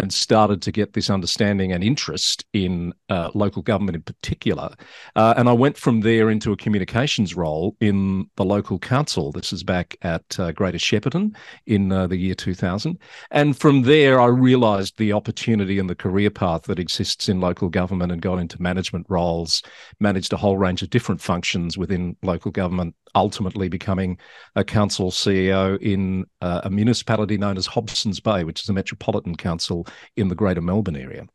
and 0.00 0.12
started 0.12 0.62
to 0.62 0.72
get 0.72 0.94
this 0.94 1.10
understanding 1.10 1.72
and 1.72 1.84
interest 1.84 2.44
in 2.52 2.92
uh, 3.10 3.30
local 3.34 3.62
government 3.62 3.96
in 3.96 4.02
particular. 4.02 4.74
Uh, 5.14 5.34
and 5.36 5.48
I 5.48 5.52
went 5.52 5.76
from 5.76 6.00
there 6.00 6.30
into 6.30 6.52
a 6.52 6.56
communications 6.56 7.36
role 7.36 7.76
in 7.80 8.26
the 8.36 8.44
local 8.44 8.78
council. 8.78 9.30
This 9.30 9.52
is 9.52 9.62
back 9.62 9.96
at 10.02 10.22
uh, 10.38 10.52
Greater 10.52 10.78
Shepparton 10.78 11.36
in 11.66 11.92
uh, 11.92 12.06
the 12.06 12.16
year 12.16 12.34
2000. 12.34 12.98
And 13.30 13.56
from 13.56 13.82
there, 13.82 14.20
I 14.20 14.26
realized 14.26 14.96
the 14.96 15.12
opportunity 15.12 15.78
and 15.78 15.90
the 15.90 15.94
career 15.94 16.30
path 16.30 16.62
that 16.62 16.78
exists 16.78 17.28
in 17.28 17.40
local 17.40 17.68
government 17.68 18.10
and 18.10 18.22
got 18.22 18.38
into 18.38 18.60
management 18.60 19.06
roles, 19.08 19.62
managed 20.00 20.32
a 20.32 20.38
whole 20.38 20.56
range 20.56 20.82
of 20.82 20.90
different 20.90 21.20
functions 21.20 21.76
within 21.76 22.16
local 22.22 22.50
government 22.50 22.94
ultimately 23.14 23.68
becoming 23.68 24.18
a 24.56 24.64
council 24.64 25.10
CEO 25.10 25.78
in 25.80 26.24
uh, 26.40 26.60
a 26.64 26.70
municipality 26.70 27.36
known 27.36 27.56
as 27.56 27.66
Hobsons 27.66 28.22
Bay, 28.22 28.44
which 28.44 28.62
is 28.62 28.68
a 28.68 28.72
metropolitan 28.72 29.36
council 29.36 29.86
in 30.16 30.28
the 30.28 30.34
Greater 30.34 30.60
Melbourne 30.60 30.96
area. 30.96 31.26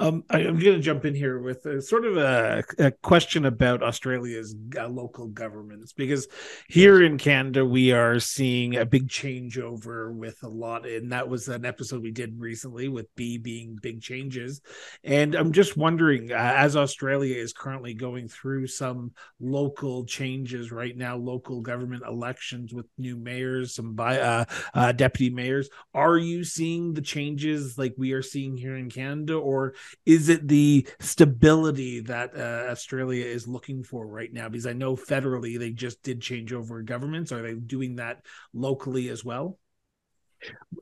Um, 0.00 0.22
I, 0.30 0.40
am 0.40 0.58
going 0.58 0.76
to 0.76 0.80
jump 0.80 1.04
in 1.04 1.14
here 1.14 1.40
with 1.40 1.66
a, 1.66 1.82
sort 1.82 2.04
of 2.04 2.16
a, 2.16 2.62
a 2.78 2.92
question 2.92 3.46
about 3.46 3.82
Australia's 3.82 4.54
uh, 4.78 4.86
local 4.86 5.26
governments 5.26 5.92
because 5.92 6.28
here 6.68 7.02
in 7.02 7.18
Canada 7.18 7.64
we 7.64 7.90
are 7.90 8.20
seeing 8.20 8.76
a 8.76 8.86
big 8.86 9.08
changeover 9.08 10.14
with 10.14 10.40
a 10.44 10.48
lot, 10.48 10.86
and 10.86 11.10
that 11.10 11.28
was 11.28 11.48
an 11.48 11.64
episode 11.64 12.02
we 12.02 12.12
did 12.12 12.38
recently 12.38 12.86
with 12.88 13.12
B 13.16 13.38
being 13.38 13.76
big 13.82 14.00
changes. 14.00 14.60
And 15.02 15.34
I'm 15.34 15.50
just 15.50 15.76
wondering, 15.76 16.30
uh, 16.30 16.36
as 16.36 16.76
Australia 16.76 17.34
is 17.34 17.52
currently 17.52 17.94
going 17.94 18.28
through 18.28 18.68
some 18.68 19.10
local 19.40 20.04
changes 20.04 20.70
right 20.70 20.96
now, 20.96 21.16
local 21.16 21.60
government 21.60 22.04
elections 22.06 22.72
with 22.72 22.86
new 22.98 23.16
mayors, 23.16 23.74
some 23.74 23.94
by 23.94 24.20
uh, 24.20 24.44
uh, 24.74 24.92
deputy 24.92 25.34
mayors, 25.34 25.68
are 25.92 26.18
you 26.18 26.44
seeing 26.44 26.94
the 26.94 27.02
changes 27.02 27.76
like 27.76 27.94
we 27.98 28.12
are 28.12 28.22
seeing 28.22 28.56
here 28.56 28.76
in 28.76 28.88
Canada, 28.88 29.34
or 29.34 29.74
is 30.06 30.28
it 30.28 30.46
the 30.48 30.86
stability 31.00 32.00
that 32.00 32.36
uh, 32.36 32.70
Australia 32.70 33.24
is 33.24 33.48
looking 33.48 33.82
for 33.82 34.06
right 34.06 34.32
now? 34.32 34.48
Because 34.48 34.66
I 34.66 34.72
know 34.72 34.96
federally 34.96 35.58
they 35.58 35.70
just 35.70 36.02
did 36.02 36.20
change 36.20 36.52
over 36.52 36.82
governments. 36.82 37.32
Are 37.32 37.42
they 37.42 37.54
doing 37.54 37.96
that 37.96 38.24
locally 38.52 39.08
as 39.08 39.24
well? 39.24 39.58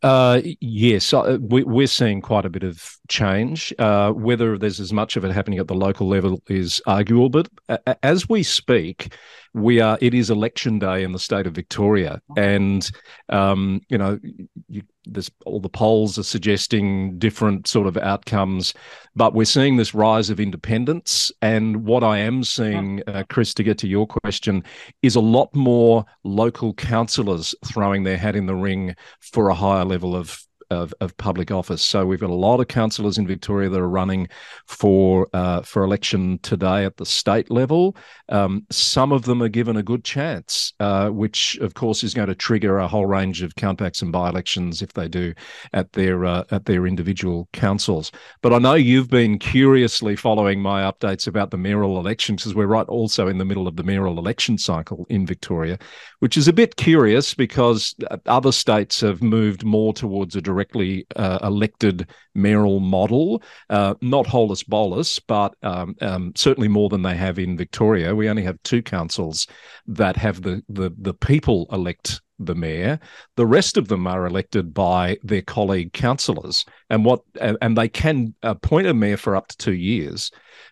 Uh, 0.03 0.43
yes, 0.61 1.15
uh, 1.15 1.39
we, 1.41 1.85
are 1.85 1.87
seeing 1.87 2.21
quite 2.21 2.45
a 2.45 2.51
bit 2.51 2.63
of 2.63 2.97
change. 3.09 3.73
Uh, 3.79 4.13
whether 4.13 4.59
there's 4.59 4.81
as 4.81 4.93
much 4.93 5.17
of 5.17 5.25
it 5.25 5.33
happening 5.33 5.59
at 5.59 5.67
the 5.67 5.75
local 5.75 6.07
level 6.07 6.43
is 6.49 6.83
arguable, 6.87 7.31
but 7.31 7.49
as 8.03 8.29
we 8.29 8.43
speak, 8.43 9.15
we 9.57 9.81
are. 9.81 9.97
It 10.03 10.13
is 10.13 10.29
election 10.29 10.79
day 10.79 11.03
in 11.03 11.13
the 11.13 11.19
state 11.19 11.47
of 11.47 11.55
Victoria, 11.55 12.21
and 12.37 12.89
um, 13.31 13.81
you 13.89 13.97
know, 13.97 14.21
you, 14.69 14.83
this 15.07 15.31
all 15.47 15.61
the 15.61 15.69
polls 15.71 16.19
are 16.19 16.23
suggesting 16.23 17.19
different 17.19 17.67
sort 17.67 17.87
of 17.87 17.97
outcomes, 17.97 18.75
but 19.15 19.33
we're 19.33 19.47
seeing 19.47 19.77
this 19.77 19.95
rise 19.95 20.29
of 20.29 20.41
independence. 20.41 21.33
And 21.41 21.85
what 21.85 22.05
I 22.05 22.19
am 22.19 22.45
seeing, 22.45 23.03
uh, 23.07 23.25
Chris, 23.31 23.55
to 23.55 23.63
get 23.63 23.79
to 23.79 23.89
your 23.89 24.07
question, 24.07 24.63
is 25.03 25.17
a 25.17 25.21
lot 25.21 25.55
more 25.55 26.05
local 26.23 26.75
councillors 26.75 27.55
throwing 27.65 28.03
their 28.03 28.19
hat 28.19 28.37
in 28.37 28.45
the 28.45 28.55
ring 28.55 28.95
for 29.21 29.49
a 29.49 29.55
higher 29.55 29.87
level 29.87 30.15
of 30.15 30.39
of, 30.71 30.93
of 31.01 31.17
public 31.17 31.51
office. 31.51 31.83
So 31.83 32.07
we've 32.07 32.21
got 32.21 32.31
a 32.31 32.35
lot 32.35 32.61
of 32.61 32.69
councillors 32.69 33.19
in 33.19 33.27
Victoria 33.27 33.69
that 33.69 33.81
are 33.81 33.89
running 33.89 34.29
for 34.67 35.29
uh, 35.33 35.63
for 35.63 35.85
election 35.85 36.39
today 36.43 36.85
at 36.85 36.97
the 36.97 37.07
state 37.07 37.51
level. 37.51 37.97
Um, 38.29 38.67
some 38.71 39.13
of 39.13 39.23
them 39.23 39.43
are 39.43 39.49
given 39.49 39.77
a 39.77 39.83
good 39.83 40.05
chance, 40.05 40.73
uh, 40.81 41.09
which 41.11 41.57
of 41.59 41.75
course 41.75 42.03
is 42.03 42.15
going 42.15 42.29
to 42.29 42.35
trigger 42.35 42.79
a 42.79 42.89
whole 42.89 43.07
range 43.07 43.43
of 43.43 43.55
countbacks 43.55 44.03
and 44.03 44.13
by-elections 44.13 44.83
if 44.83 44.93
they 44.93 45.09
do 45.09 45.35
at 45.73 45.93
their 45.93 46.25
uh, 46.25 46.45
at 46.51 46.65
their 46.65 46.87
individual 46.87 47.49
councils. 47.53 48.13
But 48.43 48.53
I 48.53 48.59
know 48.59 48.75
you've 48.75 49.11
been 49.11 49.39
curiously 49.39 50.17
following 50.17 50.61
my 50.61 50.83
updates 50.83 51.27
about 51.27 51.51
the 51.51 51.59
mayoral 51.59 51.99
elections 51.99 52.43
because 52.43 52.55
we're 52.55 52.67
right 52.67 52.89
also 52.89 53.29
in 53.29 53.39
the 53.39 53.45
middle 53.45 53.69
of 53.69 53.77
the 53.77 53.83
mayoral 53.83 54.19
election 54.19 54.59
cycle 54.59 55.07
in 55.09 55.27
Victoria, 55.27 55.79
which 56.21 56.37
is 56.37 56.49
a 56.49 56.53
bit 56.53 56.77
curious 56.77 57.35
because 57.35 57.95
other 58.27 58.53
states 58.53 59.01
have 59.01 59.23
moved 59.23 59.65
more 59.65 59.93
towards 59.93 60.37
a 60.37 60.41
directly 60.57 61.07
uh, 61.17 61.39
elected 61.43 62.09
mayoral 62.35 62.81
model, 62.81 63.43
uh, 63.69 63.95
not 64.01 64.27
holus 64.27 64.63
bolus, 64.63 65.19
but 65.19 65.55
um, 65.63 65.95
um, 66.01 66.33
certainly 66.35 66.69
more 66.69 66.89
than 66.89 67.03
they 67.03 67.15
have 67.15 67.39
in 67.39 67.57
Victoria. 67.57 68.15
We 68.15 68.31
only 68.31 68.43
have 68.45 68.63
two 68.63 68.83
councils 68.83 69.47
that 69.87 70.17
have 70.17 70.41
the 70.43 70.63
the, 70.69 70.91
the 70.99 71.15
people 71.15 71.67
elect 71.71 72.23
the 72.39 72.55
mayor. 72.55 72.99
The 73.37 73.47
rest 73.47 73.77
of 73.77 73.89
them 73.89 74.07
are 74.07 74.27
elected 74.27 74.75
by 74.75 75.19
their 75.23 75.43
colleague 75.43 75.93
councillors, 75.93 76.65
and 76.91 77.05
what 77.05 77.23
and 77.41 77.77
they 77.77 77.89
can 77.89 78.35
appoint 78.43 78.87
a 78.87 78.95
mayor 78.95 79.17
for 79.17 79.37
up 79.37 79.49
to 79.49 79.57
two 79.57 79.75
years. 79.75 80.31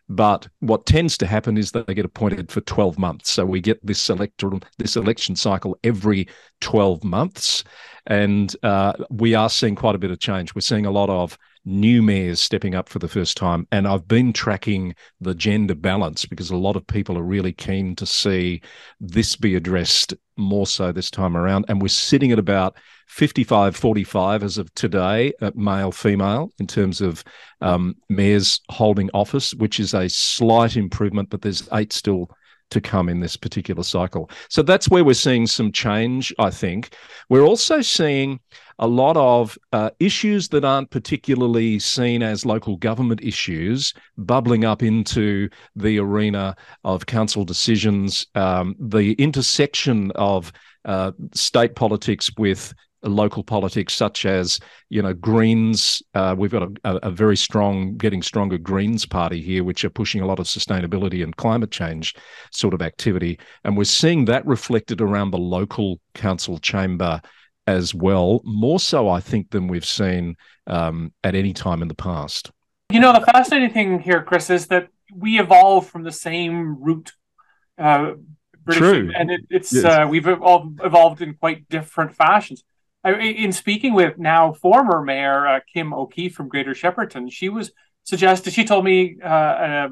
But 0.09 0.49
what 0.61 0.87
tends 0.87 1.17
to 1.19 1.27
happen 1.27 1.57
is 1.57 1.73
that 1.73 1.87
they 1.87 1.95
get 1.95 2.05
appointed 2.05 2.53
for 2.53 2.61
12 2.61 2.99
months. 2.99 3.31
So 3.31 3.45
we 3.47 3.61
get 3.61 3.85
this 3.85 4.11
electoral 4.11 4.61
this 4.79 4.97
election 4.97 5.37
cycle 5.37 5.79
every 5.83 6.29
12 6.61 7.05
months. 7.05 7.65
And 8.07 8.55
uh, 8.63 8.93
we 9.11 9.35
are 9.35 9.49
seeing 9.49 9.75
quite 9.75 9.95
a 9.95 9.99
bit 9.99 10.11
of 10.11 10.19
change. 10.19 10.55
We're 10.55 10.61
seeing 10.61 10.85
a 10.85 10.91
lot 10.91 11.09
of 11.09 11.39
new 11.65 12.03
mayors 12.03 12.41
stepping 12.41 12.75
up 12.75 12.89
for 12.89 12.99
the 12.99 13.09
first 13.09 13.37
time. 13.37 13.67
And 13.73 13.87
I've 13.87 14.07
been 14.07 14.33
tracking 14.33 14.95
the 15.21 15.35
gender 15.35 15.75
balance 15.75 16.27
because 16.27 16.51
a 16.51 16.57
lot 16.57 16.77
of 16.77 16.87
people 16.87 17.17
are 17.19 17.23
really 17.23 17.53
keen 17.53 17.97
to 17.97 18.07
see 18.07 18.61
this 19.01 19.37
be 19.37 19.55
addressed 19.55 20.15
more 20.37 20.67
so 20.67 20.93
this 20.93 21.11
time 21.11 21.37
around. 21.37 21.65
And 21.69 21.81
we're 21.81 21.89
sitting 21.89 22.33
at 22.33 22.39
about 22.39 22.77
55 23.09 23.77
45 23.77 24.43
as 24.43 24.59
of 24.59 24.73
today, 24.75 25.33
uh, 25.41 25.51
male 25.55 25.93
female, 25.93 26.51
in 26.59 26.67
terms 26.67 27.01
of 27.01 27.23
um, 27.61 27.95
mayors 28.09 28.61
holding 28.71 29.11
office, 29.15 29.55
which 29.55 29.79
is 29.79 29.95
a 29.95 30.09
slight 30.09 30.77
improvement, 30.77 31.31
but 31.31 31.43
there's 31.43 31.69
eight 31.73 31.93
still 31.93 32.31
to 32.71 32.81
come 32.81 33.09
in 33.09 33.21
this 33.21 33.37
particular 33.37 33.83
cycle. 33.83 34.31
So 34.49 34.63
that's 34.63 34.89
where 34.89 35.05
we're 35.05 35.15
seeing 35.15 35.47
some 35.47 35.73
change, 35.73 36.33
I 36.39 36.51
think. 36.51 36.97
We're 37.29 37.43
also 37.43 37.81
seeing 37.81 38.41
a 38.79 38.87
lot 38.87 39.17
of 39.17 39.57
uh, 39.73 39.91
issues 40.01 40.49
that 40.49 40.65
aren't 40.65 40.91
particularly 40.91 41.79
seen 41.79 42.23
as 42.23 42.45
local 42.45 42.77
government 42.77 43.23
issues 43.23 43.95
bubbling 44.19 44.65
up 44.65 44.83
into 44.83 45.49
the 45.77 45.99
arena 45.99 46.57
of 46.83 47.07
council 47.07 47.45
decisions, 47.45 48.27
um, 48.35 48.75
the 48.81 49.13
intersection 49.13 50.11
of 50.17 50.53
uh, 50.85 51.13
state 51.33 51.77
politics 51.77 52.31
with 52.37 52.75
local 53.05 53.45
politics, 53.45 53.95
such 53.95 54.27
as 54.27 54.59
you 54.89 55.03
know 55.03 55.13
Greens. 55.13 56.03
Uh, 56.15 56.35
we've 56.37 56.51
got 56.51 56.63
a, 56.85 56.97
a, 56.97 57.11
very 57.11 57.37
strong, 57.37 57.97
getting 57.97 58.23
stronger 58.23 58.59
Greens 58.59 59.07
party 59.07 59.41
here, 59.41 59.65
which 59.65 59.85
are 59.85 59.91
pushing 59.91 60.21
a 60.21 60.27
lot 60.27 60.39
of 60.39 60.47
sustainability 60.47 61.23
and 61.23 61.37
climate 61.37 61.71
change 61.71 62.15
sort 62.51 62.75
of 62.75 62.83
activity, 62.83 63.39
and 63.65 63.77
we're 63.77 63.85
seeing 63.85 64.25
that 64.27 64.45
reflected 64.47 65.01
around 65.01 65.31
the 65.31 65.39
local 65.39 66.01
council 66.15 66.59
chamber 66.59 67.21
as 67.67 67.95
well. 67.95 68.41
More 68.45 68.81
so, 68.81 69.09
I 69.09 69.21
think, 69.21 69.51
than 69.51 69.69
we've 69.69 69.87
seen 69.87 70.37
um, 70.67 71.13
at 71.23 71.35
any 71.35 71.53
time 71.53 71.83
in 71.83 71.89
the 71.89 71.95
past. 71.95 72.51
You 72.91 73.01
know, 73.01 73.13
the 73.13 73.21
fascinating 73.21 73.71
thing 73.71 74.01
here, 74.01 74.23
Chris, 74.23 74.51
is 74.51 74.67
that 74.69 74.89
we 75.15 75.39
evolved 75.41 75.89
from 75.89 76.03
the 76.03 76.13
same 76.13 76.83
root. 76.83 77.13
Uh, 77.79 78.13
British, 78.65 78.81
True. 78.81 79.13
and 79.15 79.31
it, 79.31 79.43
it's 79.51 79.73
yes. 79.75 79.85
uh, 79.85 80.07
we've 80.09 80.27
evolved, 80.27 80.81
evolved 80.83 81.21
in 81.21 81.35
quite 81.35 81.69
different 81.69 82.15
fashions 82.17 82.65
in 83.05 83.53
speaking 83.53 83.95
with 83.95 84.19
now 84.19 84.53
former 84.53 85.03
Mayor 85.03 85.47
uh, 85.47 85.61
Kim 85.73 85.93
O'Keeffe 85.93 86.35
from 86.35 86.49
Greater 86.49 86.73
Shepparton, 86.73 87.31
she 87.31 87.49
was 87.49 87.73
suggested. 88.05 88.53
She 88.53 88.65
told 88.65 88.85
me 88.85 89.19
uh, 89.23 89.27
uh, 89.27 89.89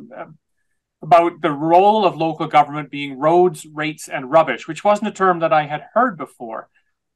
about 1.03 1.40
the 1.42 1.51
role 1.51 2.07
of 2.07 2.16
local 2.16 2.46
government 2.46 2.90
being 2.90 3.18
roads, 3.18 3.66
rates, 3.66 4.09
and 4.09 4.31
rubbish, 4.31 4.66
which 4.68 4.85
wasn't 4.85 5.09
a 5.09 5.12
term 5.12 5.40
that 5.40 5.53
I 5.53 5.66
had 5.66 5.85
heard 5.94 6.16
before. 6.16 6.68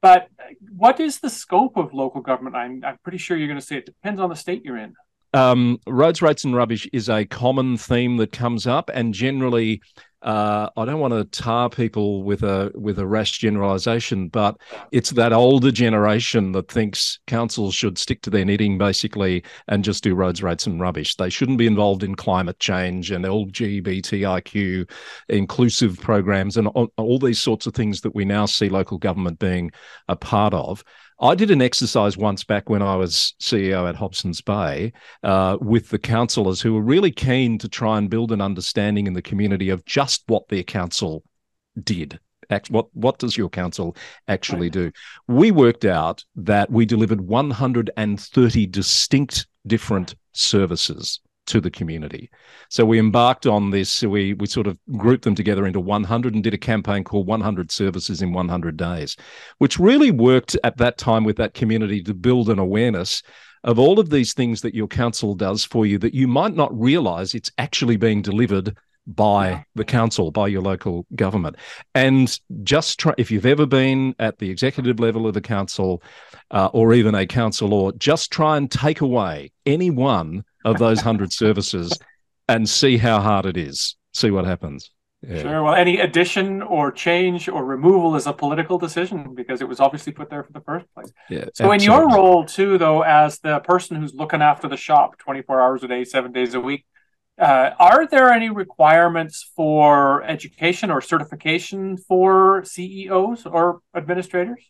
But 0.03 0.29
what 0.71 1.01
is 1.01 1.21
the 1.21 1.31
scope 1.31 1.77
of 1.77 1.95
local 1.95 2.21
government? 2.21 2.57
I'm, 2.57 2.85
I'm 2.85 2.99
pretty 3.03 3.19
sure 3.19 3.37
you're 3.37 3.49
going 3.49 3.61
to 3.61 3.65
say 3.65 3.77
it 3.77 3.87
depends 3.87 4.21
on 4.21 4.29
the 4.29 4.37
state 4.37 4.65
you're 4.65 4.77
in. 4.77 4.95
Um, 5.33 5.79
roads, 5.87 6.23
rates, 6.23 6.45
and 6.45 6.55
rubbish 6.55 6.89
is 6.93 7.09
a 7.09 7.25
common 7.25 7.77
theme 7.77 8.17
that 8.19 8.33
comes 8.33 8.67
up, 8.67 8.91
and 8.93 9.13
generally 9.13 9.83
uh, 10.27 10.69
I 10.77 10.85
don't 10.85 10.99
want 10.99 11.15
to 11.15 11.25
tar 11.25 11.71
people 11.71 12.25
with 12.25 12.43
a 12.43 12.73
with 12.75 12.99
a 12.99 13.07
rash 13.07 13.39
generalisation, 13.39 14.27
but 14.29 14.57
it's 14.91 15.11
that 15.11 15.33
older 15.33 15.71
generation 15.71 16.51
that 16.53 16.69
thinks 16.69 17.21
councils 17.29 17.77
should 17.77 17.97
stick 17.97 18.23
to 18.23 18.31
their 18.31 18.45
knitting 18.45 18.77
basically 18.77 19.45
and 19.69 19.85
just 19.85 20.03
do 20.03 20.17
roads, 20.17 20.43
rates, 20.43 20.67
and 20.67 20.81
rubbish. 20.81 21.15
They 21.15 21.31
shouldn't 21.31 21.59
be 21.59 21.69
involved 21.69 22.03
in 22.03 22.17
climate 22.17 22.59
change 22.59 23.13
and 23.13 23.25
LGBTIQ 23.25 24.91
inclusive 25.29 26.01
programs 26.01 26.57
and 26.57 26.67
all, 26.69 26.93
all 26.97 27.21
these 27.21 27.41
sorts 27.41 27.69
of 27.69 27.75
things 27.75 28.01
that 28.01 28.15
we 28.15 28.25
now 28.25 28.47
see 28.47 28.69
local 28.69 28.99
government 28.99 29.39
being 29.39 29.71
a 30.09 30.17
part 30.17 30.55
of. 30.55 30.83
I 31.19 31.35
did 31.35 31.51
an 31.51 31.63
exercise 31.63 32.17
once 32.17 32.45
back 32.45 32.69
when 32.69 32.83
I 32.83 32.97
was 32.97 33.35
CEO 33.41 33.89
at 33.89 33.97
Hobsons 33.97 34.45
Bay 34.45 34.93
uh, 35.23 35.57
with 35.61 35.89
the 35.89 35.99
councillors 35.99 36.61
who 36.61 36.75
were 36.75 36.83
really 36.83 37.11
keen 37.11 37.57
to 37.59 37.69
try 37.69 37.97
and 37.97 38.11
build 38.11 38.33
an 38.33 38.43
understanding 38.43 39.07
in 39.07 39.15
the 39.15 39.23
community 39.23 39.71
of 39.71 39.85
just 39.87 40.25
what 40.27 40.49
their 40.49 40.63
council 40.63 41.23
did. 41.83 42.21
What 42.69 42.87
what 42.93 43.19
does 43.19 43.37
your 43.37 43.49
council 43.49 43.97
actually 44.29 44.71
do? 44.71 44.93
We 45.27 45.51
worked 45.51 45.85
out 45.85 46.23
that 46.37 46.71
we 46.71 46.87
delivered 46.87 47.23
130 47.23 48.67
distinct 48.67 49.47
different 49.67 50.15
services 50.33 51.21
to 51.47 51.61
the 51.61 51.71
community. 51.71 52.31
So 52.69 52.85
we 52.85 52.99
embarked 52.99 53.47
on 53.47 53.71
this. 53.71 54.03
We 54.03 54.35
we 54.35 54.47
sort 54.47 54.67
of 54.67 54.79
grouped 54.97 55.25
them 55.25 55.35
together 55.35 55.67
into 55.67 55.81
100 55.81 56.35
and 56.35 56.43
did 56.43 56.55
a 56.55 56.59
campaign 56.59 57.05
called 57.05 57.27
100 57.27 57.71
Services 57.71 58.23
in 58.23 58.33
100 58.33 58.77
Days, 58.77 59.17
which 59.59 59.79
really 59.79 60.11
worked 60.11 60.57
at 60.65 60.77
that 60.79 60.99
time 60.99 61.25
with 61.25 61.37
that 61.37 61.55
community 61.55 62.03
to 62.03 62.15
build 62.15 62.49
an 62.49 62.59
awareness 62.59 63.23
of 63.65 63.79
all 63.79 63.99
of 63.99 64.11
these 64.11 64.33
things 64.33 64.61
that 64.61 64.75
your 64.75 64.87
council 64.87 65.35
does 65.35 65.65
for 65.65 65.87
you 65.87 65.99
that 65.99 66.15
you 66.15 66.29
might 66.29 66.55
not 66.55 66.79
realize 66.79 67.35
it's 67.35 67.51
actually 67.59 67.97
being 67.97 68.23
delivered 68.23 68.77
by 69.07 69.65
the 69.75 69.85
council, 69.85 70.31
by 70.31 70.49
your 70.49 70.63
local 70.63 71.07
government. 71.15 71.57
And 71.95 72.39
just 72.65 72.99
try, 72.99 73.15
if 73.19 73.31
you've 73.31 73.47
ever 73.47 73.67
been 73.67 74.15
at 74.19 74.39
the 74.39 74.51
executive 74.51 74.99
level 74.99 75.27
of 75.27 75.35
the 75.35 75.41
council 75.41 76.03
uh, 76.51 76.71
or 76.73 76.93
even 76.93 77.15
a 77.15 77.27
council, 77.27 77.73
or 77.73 77.93
just 77.93 78.33
try 78.33 78.57
and 78.57 78.71
take 78.71 79.01
away 79.01 79.53
any 79.65 79.91
one 79.91 80.45
of 80.67 80.79
those 80.79 80.99
100 80.99 81.33
services 81.33 81.97
and 82.49 82.69
see 82.69 82.97
how 82.97 83.21
hard 83.21 83.47
it 83.47 83.57
is. 83.57 83.97
See 84.13 84.31
what 84.31 84.45
happens. 84.45 84.91
Yeah. 85.23 85.43
Sure. 85.43 85.63
Well, 85.63 85.75
any 85.75 85.99
addition 85.99 86.63
or 86.63 86.93
change 86.93 87.49
or 87.49 87.65
removal 87.65 88.17
is 88.17 88.27
a 88.27 88.33
political 88.33 88.79
decision 88.79 89.35
because 89.35 89.61
it 89.61 89.69
was 89.69 89.81
obviously 89.81 90.13
put 90.13 90.29
there 90.29 90.45
for 90.45 90.53
the 90.53 90.61
first 90.61 90.87
place. 90.95 91.11
Yeah, 91.31 91.47
so, 91.55 91.73
absolutely. 91.73 91.77
in 91.77 91.83
your 91.83 92.09
role 92.11 92.45
too, 92.45 92.79
though, 92.79 93.03
as 93.03 93.39
the 93.39 93.61
person 93.61 93.97
who's 93.97 94.15
looking 94.15 94.43
after 94.43 94.69
the 94.69 94.77
shop 94.77 95.19
24 95.19 95.61
hours 95.61 95.83
a 95.83 95.89
day, 95.89 96.05
seven 96.05 96.33
days 96.33 96.55
a 96.55 96.61
week, 96.61 96.85
uh, 97.39 97.71
are 97.79 98.07
there 98.07 98.31
any 98.31 98.51
requirements 98.51 99.51
for 99.57 100.23
education 100.25 100.91
or 100.91 101.01
certification 101.01 101.97
for 101.97 102.63
CEOs 102.65 103.47
or 103.47 103.81
administrators? 103.95 104.65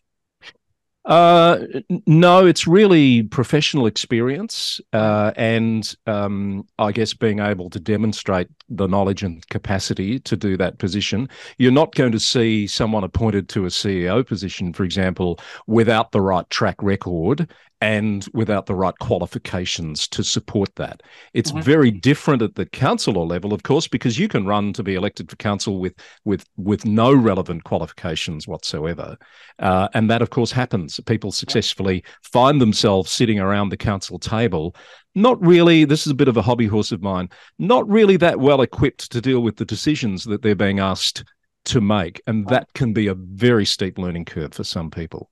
Uh, 1.07 1.59
no, 2.07 2.45
it's 2.45 2.67
really 2.67 3.23
professional 3.23 3.87
experience 3.87 4.81
uh, 4.93 5.31
and 5.37 5.95
um, 6.09 6.67
I 6.81 6.91
guess 6.91 7.15
being 7.15 7.39
able 7.39 7.71
to 7.71 7.79
demonstrate 7.79 8.49
the 8.69 8.89
knowledge 8.89 9.23
and 9.23 9.47
capacity 9.49 10.19
to 10.19 10.37
do 10.37 10.57
that 10.57 10.79
position. 10.79 11.29
You're 11.59 11.71
not 11.71 11.95
going 11.95 12.11
to 12.11 12.19
see 12.19 12.67
someone 12.67 13.05
appointed 13.05 13.49
to 13.51 13.67
a 13.67 13.69
CEO 13.69 14.27
position, 14.27 14.73
for 14.73 14.83
example, 14.83 15.39
without 15.69 16.11
the 16.11 16.21
right 16.21 16.49
track 16.51 16.83
record 16.83 17.49
and 17.87 18.27
without 18.35 18.67
the 18.67 18.75
right 18.75 18.99
qualifications 18.99 20.09
to 20.09 20.25
support 20.25 20.75
that. 20.75 21.05
It's 21.35 21.53
mm-hmm. 21.53 21.61
very 21.61 21.91
different 21.93 22.43
at 22.43 22.57
the 22.57 22.67
councillor 22.67 23.25
level, 23.25 23.55
of 23.55 23.63
course, 23.63 23.87
because 23.87 24.19
you 24.19 24.27
can 24.27 24.45
run 24.45 24.73
to 24.73 24.83
be 24.83 24.97
elected 24.97 25.31
for 25.31 25.37
council 25.37 25.79
with 25.79 25.95
with 26.25 26.45
with 26.57 26.85
no 26.85 27.15
relevant 27.15 27.63
qualifications 27.63 28.49
whatsoever, 28.49 29.17
uh, 29.61 29.87
and 29.95 30.11
that 30.11 30.21
of 30.21 30.31
course 30.31 30.51
happens. 30.51 30.99
People 31.07 31.31
successfully 31.31 32.03
find 32.25 32.61
themselves 32.61 33.13
sitting 33.13 33.39
around 33.39 33.69
the 33.69 33.77
council 33.77 34.19
table. 34.19 34.75
Not 35.15 35.41
really, 35.41 35.85
this 35.85 36.07
is 36.07 36.11
a 36.11 36.17
bit 36.17 36.29
of 36.29 36.37
a 36.37 36.43
hobby 36.43 36.67
horse 36.67 36.91
of 36.91 37.03
mine, 37.03 37.29
not 37.61 37.89
really 37.89 38.17
that 38.17 38.41
well 38.41 38.63
equipped 38.63 39.13
to 39.13 39.21
deal 39.21 39.41
with 39.41 39.57
the 39.57 39.65
decisions 39.65 40.25
that 40.25 40.43
they're 40.43 40.57
being 40.57 40.81
asked 40.81 41.23
to 41.67 41.81
make. 41.81 42.21
And 42.27 42.49
that 42.49 42.67
can 42.75 42.93
be 42.93 43.07
a 43.07 43.15
very 43.15 43.65
steep 43.65 43.97
learning 43.97 44.25
curve 44.25 44.55
for 44.55 44.65
some 44.65 44.91
people. 44.91 45.31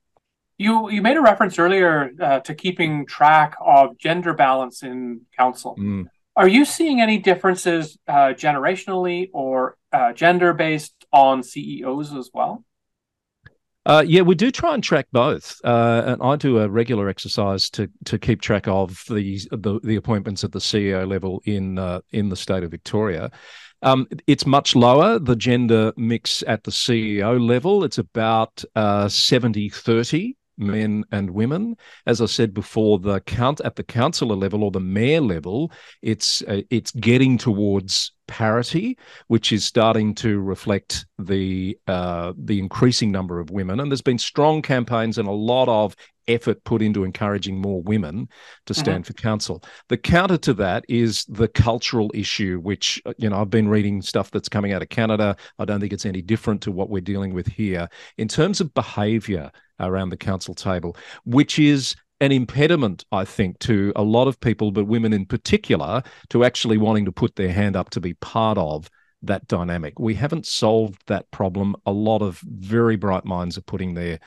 You 0.57 0.89
you 0.89 1.01
made 1.01 1.17
a 1.17 1.21
reference 1.21 1.59
earlier 1.59 2.11
uh, 2.21 2.39
to 2.41 2.55
keeping 2.55 3.05
track 3.05 3.55
of 3.59 3.97
gender 3.97 4.33
balance 4.33 4.83
in 4.83 5.21
council. 5.37 5.75
Mm. 5.77 6.05
Are 6.37 6.47
you 6.47 6.65
seeing 6.65 7.01
any 7.01 7.17
differences 7.17 7.97
uh, 8.07 8.33
generationally 8.33 9.29
or 9.33 9.77
uh, 9.93 10.11
gender 10.13 10.53
based 10.53 10.93
on 11.13 11.43
CEOs 11.43 12.13
as 12.13 12.29
well? 12.33 12.63
Uh, 13.85 14.03
yeah, 14.05 14.21
we 14.21 14.33
do 14.33 14.49
try 14.49 14.73
and 14.73 14.83
track 14.83 15.05
both, 15.11 15.61
uh, 15.63 16.01
and 16.07 16.21
I 16.21 16.35
do 16.37 16.57
a 16.59 16.67
regular 16.67 17.07
exercise 17.07 17.69
to 17.71 17.89
to 18.05 18.17
keep 18.17 18.41
track 18.41 18.67
of 18.67 19.03
the 19.09 19.39
the, 19.51 19.79
the 19.83 19.95
appointments 19.95 20.43
at 20.43 20.51
the 20.51 20.59
CEO 20.59 21.07
level 21.07 21.41
in 21.45 21.77
uh, 21.77 22.01
in 22.11 22.29
the 22.29 22.35
state 22.35 22.63
of 22.63 22.71
Victoria. 22.71 23.29
Um, 23.81 24.07
it's 24.25 24.47
much 24.47 24.75
lower, 24.75 25.19
the 25.19 25.35
gender 25.35 25.93
mix 25.97 26.43
at 26.47 26.63
the 26.63 26.71
CEO 26.71 27.39
level. 27.39 27.83
It's 27.83 27.99
about 27.99 28.63
uh, 28.75 29.07
70 29.07 29.69
30 29.69 30.35
men 30.57 31.03
and 31.11 31.29
women. 31.31 31.75
As 32.05 32.21
I 32.21 32.25
said 32.25 32.53
before, 32.53 32.99
the 32.99 33.19
count 33.21 33.61
at 33.61 33.75
the 33.75 33.83
councillor 33.83 34.35
level 34.35 34.63
or 34.63 34.71
the 34.71 34.79
mayor 34.79 35.21
level, 35.21 35.71
it's 36.01 36.41
uh, 36.43 36.61
it's 36.69 36.91
getting 36.91 37.37
towards 37.37 38.11
parity, 38.27 38.97
which 39.27 39.51
is 39.51 39.63
starting 39.63 40.15
to 40.15 40.39
reflect 40.39 41.05
the 41.19 41.77
uh, 41.87 42.33
the 42.37 42.59
increasing 42.59 43.11
number 43.11 43.39
of 43.39 43.51
women. 43.51 43.79
And 43.79 43.91
there's 43.91 44.01
been 44.01 44.17
strong 44.17 44.61
campaigns 44.61 45.17
and 45.17 45.27
a 45.27 45.31
lot 45.31 45.67
of 45.67 45.95
effort 46.27 46.63
put 46.63 46.81
into 46.81 47.03
encouraging 47.03 47.59
more 47.59 47.81
women 47.81 48.27
to 48.65 48.73
mm-hmm. 48.73 48.79
stand 48.79 49.07
for 49.07 49.13
council. 49.13 49.63
The 49.89 49.97
counter 49.97 50.37
to 50.37 50.53
that 50.55 50.85
is 50.89 51.25
the 51.25 51.47
cultural 51.47 52.11
issue, 52.13 52.59
which 52.59 53.01
uh, 53.05 53.13
you 53.17 53.29
know 53.29 53.39
I've 53.39 53.49
been 53.49 53.69
reading 53.69 54.01
stuff 54.01 54.31
that's 54.31 54.49
coming 54.49 54.73
out 54.73 54.81
of 54.81 54.89
Canada. 54.89 55.35
I 55.59 55.65
don't 55.65 55.79
think 55.79 55.93
it's 55.93 56.05
any 56.05 56.21
different 56.21 56.61
to 56.63 56.71
what 56.71 56.89
we're 56.89 57.01
dealing 57.01 57.33
with 57.33 57.47
here 57.47 57.87
in 58.17 58.27
terms 58.27 58.61
of 58.61 58.73
behaviour 58.73 59.51
around 59.79 60.09
the 60.09 60.17
council 60.17 60.53
table, 60.53 60.95
which 61.25 61.59
is 61.59 61.95
an 62.21 62.31
impediment, 62.31 63.03
I 63.11 63.25
think, 63.25 63.59
to 63.59 63.91
a 63.95 64.03
lot 64.03 64.27
of 64.27 64.39
people, 64.39 64.71
but 64.71 64.85
women 64.85 65.11
in 65.11 65.25
particular, 65.25 66.01
to 66.29 66.45
actually 66.45 66.77
wanting 66.77 67.05
to 67.05 67.11
put 67.11 67.35
their 67.35 67.51
hand 67.51 67.75
up 67.75 67.89
to 67.91 67.99
be 67.99 68.13
part 68.13 68.57
of 68.57 68.89
that 69.21 69.47
dynamic. 69.47 69.99
We 69.99 70.13
haven't 70.13 70.45
solved 70.45 71.01
that 71.07 71.29
problem. 71.31 71.75
A 71.85 71.91
lot 71.91 72.21
of 72.21 72.39
very 72.45 72.95
bright 72.95 73.25
minds 73.25 73.57
are 73.57 73.61
putting 73.61 73.93
their 73.93 74.19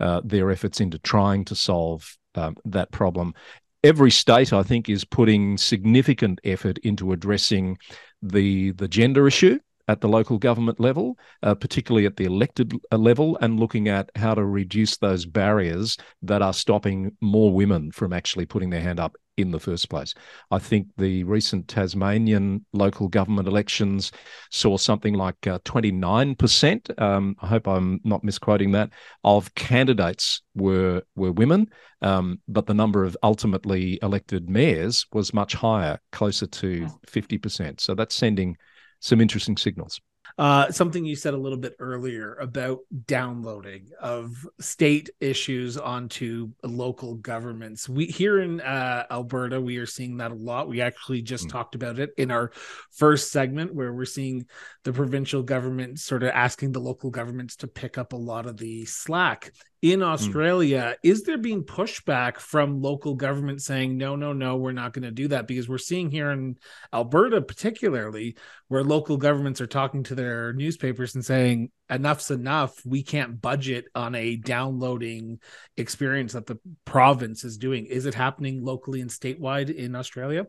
uh, 0.00 0.20
their 0.24 0.50
efforts 0.50 0.80
into 0.80 0.98
trying 0.98 1.44
to 1.46 1.54
solve 1.54 2.16
um, 2.34 2.56
that 2.64 2.90
problem. 2.90 3.34
Every 3.82 4.10
state, 4.10 4.52
I 4.52 4.62
think, 4.62 4.88
is 4.88 5.04
putting 5.04 5.56
significant 5.56 6.40
effort 6.44 6.78
into 6.78 7.12
addressing 7.12 7.78
the 8.22 8.72
the 8.72 8.88
gender 8.88 9.26
issue 9.26 9.58
at 9.88 10.00
the 10.00 10.08
local 10.08 10.38
government 10.38 10.80
level, 10.80 11.18
uh, 11.42 11.54
particularly 11.54 12.06
at 12.06 12.16
the 12.16 12.24
elected 12.24 12.72
uh, 12.92 12.96
level, 12.96 13.36
and 13.40 13.58
looking 13.58 13.88
at 13.88 14.10
how 14.16 14.34
to 14.34 14.44
reduce 14.44 14.96
those 14.96 15.26
barriers 15.26 15.96
that 16.22 16.42
are 16.42 16.52
stopping 16.52 17.16
more 17.20 17.52
women 17.52 17.90
from 17.90 18.12
actually 18.12 18.46
putting 18.46 18.70
their 18.70 18.80
hand 18.80 19.00
up 19.00 19.16
in 19.40 19.50
the 19.50 19.58
first 19.58 19.88
place. 19.88 20.14
I 20.50 20.58
think 20.58 20.88
the 20.96 21.24
recent 21.24 21.66
Tasmanian 21.68 22.64
local 22.72 23.08
government 23.08 23.48
elections 23.48 24.12
saw 24.50 24.76
something 24.76 25.14
like 25.14 25.46
uh, 25.46 25.58
29%. 25.60 27.00
Um, 27.00 27.36
I 27.40 27.46
hope 27.46 27.66
I'm 27.66 28.00
not 28.04 28.22
misquoting 28.22 28.72
that. 28.72 28.90
Of 29.24 29.54
candidates 29.54 30.42
were 30.54 31.02
were 31.16 31.32
women, 31.32 31.68
um, 32.02 32.40
but 32.48 32.66
the 32.66 32.74
number 32.74 33.04
of 33.04 33.16
ultimately 33.22 33.98
elected 34.02 34.48
mayors 34.48 35.06
was 35.12 35.34
much 35.34 35.54
higher, 35.54 35.98
closer 36.12 36.46
to 36.46 36.86
50%. 37.06 37.80
So 37.80 37.94
that's 37.94 38.14
sending 38.14 38.56
some 39.00 39.20
interesting 39.20 39.56
signals. 39.56 40.00
Uh, 40.38 40.70
something 40.70 41.04
you 41.04 41.16
said 41.16 41.34
a 41.34 41.38
little 41.38 41.58
bit 41.58 41.74
earlier 41.80 42.34
about 42.34 42.78
downloading 43.06 43.88
of 44.00 44.46
state 44.60 45.10
issues 45.20 45.76
onto 45.76 46.50
local 46.62 47.16
governments. 47.16 47.88
We 47.88 48.06
here 48.06 48.40
in 48.40 48.60
uh, 48.60 49.06
Alberta, 49.10 49.60
we 49.60 49.78
are 49.78 49.86
seeing 49.86 50.18
that 50.18 50.30
a 50.30 50.34
lot. 50.34 50.68
We 50.68 50.80
actually 50.80 51.22
just 51.22 51.46
mm. 51.46 51.50
talked 51.50 51.74
about 51.74 51.98
it 51.98 52.10
in 52.16 52.30
our 52.30 52.52
first 52.92 53.32
segment, 53.32 53.74
where 53.74 53.92
we're 53.92 54.04
seeing 54.04 54.46
the 54.84 54.92
provincial 54.92 55.42
government 55.42 55.98
sort 55.98 56.22
of 56.22 56.30
asking 56.30 56.72
the 56.72 56.80
local 56.80 57.10
governments 57.10 57.56
to 57.56 57.66
pick 57.66 57.98
up 57.98 58.12
a 58.12 58.16
lot 58.16 58.46
of 58.46 58.56
the 58.56 58.84
slack 58.84 59.52
in 59.82 60.00
hmm. 60.00 60.06
Australia, 60.06 60.94
mm. 60.94 61.08
is 61.08 61.22
there 61.22 61.38
being 61.38 61.64
pushback 61.64 62.38
from 62.38 62.82
local 62.82 63.14
government 63.14 63.62
saying, 63.62 63.96
no, 63.96 64.14
no, 64.14 64.32
no, 64.32 64.56
we're 64.56 64.72
not 64.72 64.92
going 64.92 65.04
to 65.04 65.10
do 65.10 65.28
that? 65.28 65.46
Because 65.46 65.68
we're 65.68 65.78
seeing 65.78 66.10
here 66.10 66.30
in 66.30 66.56
Alberta, 66.92 67.40
particularly, 67.40 68.36
where 68.68 68.84
local 68.84 69.16
governments 69.16 69.60
are 69.60 69.66
talking 69.66 70.02
to 70.04 70.14
their 70.14 70.52
newspapers 70.52 71.14
and 71.14 71.24
saying, 71.24 71.70
enough's 71.88 72.30
enough. 72.30 72.84
We 72.84 73.02
can't 73.02 73.40
budget 73.40 73.86
on 73.94 74.14
a 74.14 74.36
downloading 74.36 75.40
experience 75.76 76.34
that 76.34 76.46
the 76.46 76.58
province 76.84 77.44
is 77.44 77.56
doing. 77.56 77.86
Is 77.86 78.06
it 78.06 78.14
happening 78.14 78.62
locally 78.62 79.00
and 79.00 79.10
statewide 79.10 79.74
in 79.74 79.96
Australia? 79.96 80.46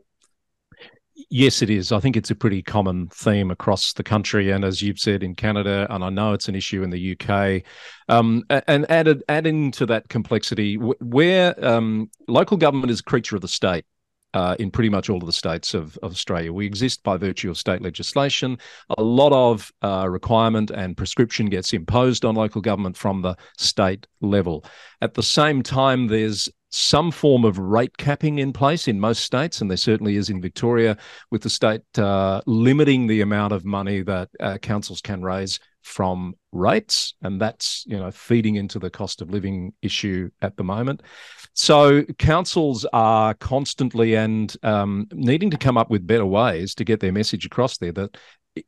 Yes, 1.29 1.62
it 1.62 1.69
is. 1.69 1.91
I 1.91 1.99
think 1.99 2.17
it's 2.17 2.31
a 2.31 2.36
pretty 2.36 2.62
common 2.62 3.07
theme 3.10 3.51
across 3.51 3.93
the 3.93 4.03
country, 4.03 4.51
and 4.51 4.63
as 4.63 4.81
you've 4.81 4.99
said 4.99 5.23
in 5.23 5.36
Canada, 5.36 5.88
and 5.89 6.03
I 6.03 6.10
know 6.10 6.34
it's 6.34 6.47
an 6.47 6.55
issue 6.55 6.84
in 6.84 6.89
the 6.89 7.17
UK. 7.17 7.63
Um, 8.10 8.43
and 8.49 8.89
added, 8.89 9.23
adding 9.29 9.71
to 9.71 9.86
that 9.88 10.10
complexity, 10.10 10.75
where 10.75 11.53
um, 11.65 12.10
local 12.27 12.57
government 12.57 12.91
is 12.91 13.01
a 13.01 13.03
creature 13.03 13.36
of 13.36 13.41
the 13.41 13.47
state, 13.47 13.86
uh, 14.34 14.55
in 14.60 14.71
pretty 14.71 14.89
much 14.89 15.10
all 15.10 15.17
of 15.17 15.25
the 15.25 15.34
states 15.34 15.73
of, 15.73 15.97
of, 16.01 16.12
Australia. 16.12 16.53
We 16.53 16.65
exist 16.65 17.03
by 17.03 17.17
virtue 17.17 17.49
of 17.49 17.57
state 17.57 17.81
legislation. 17.81 18.57
A 18.97 19.03
lot 19.03 19.34
of 19.34 19.71
uh, 19.81 20.07
requirement 20.10 20.71
and 20.71 20.95
prescription 20.95 21.47
gets 21.47 21.73
imposed 21.73 22.23
on 22.23 22.36
local 22.36 22.62
government 22.62 22.95
from 22.95 23.21
the 23.21 23.36
state 23.57 24.07
level. 24.21 24.63
At 25.01 25.15
the 25.15 25.23
same 25.23 25.63
time, 25.63 26.07
there's 26.07 26.49
some 26.71 27.12
form 27.12 27.43
of 27.43 27.57
rate 27.57 27.97
capping 27.97 28.39
in 28.39 28.53
place 28.53 28.88
in 28.88 28.99
most 28.99 29.23
states, 29.23 29.62
and 29.62 29.69
there 29.69 29.77
certainly 29.77 30.15
is 30.15 30.29
in 30.29 30.41
Victoria, 30.41 30.97
with 31.29 31.41
the 31.41 31.49
state 31.49 31.81
uh, 31.97 32.41
limiting 32.45 33.07
the 33.07 33.21
amount 33.21 33.53
of 33.53 33.65
money 33.65 34.01
that 34.01 34.29
uh, 34.39 34.57
councils 34.57 35.01
can 35.01 35.21
raise 35.21 35.60
from 35.84 36.34
rates, 36.51 37.15
and 37.21 37.41
that's 37.41 37.84
you 37.88 37.97
know 37.97 38.10
feeding 38.12 38.55
into 38.55 38.79
the 38.79 38.89
cost 38.89 39.21
of 39.21 39.29
living 39.29 39.73
issue 39.81 40.29
at 40.41 40.55
the 40.55 40.63
moment. 40.63 41.03
So 41.53 42.03
councils 42.17 42.86
are 42.93 43.34
constantly 43.34 44.15
and 44.15 44.55
um, 44.63 45.07
needing 45.12 45.51
to 45.51 45.57
come 45.57 45.77
up 45.77 45.89
with 45.89 46.07
better 46.07 46.25
ways 46.25 46.73
to 46.75 46.86
get 46.86 47.01
their 47.01 47.12
message 47.12 47.45
across 47.45 47.77
there. 47.77 47.91
That 47.91 48.17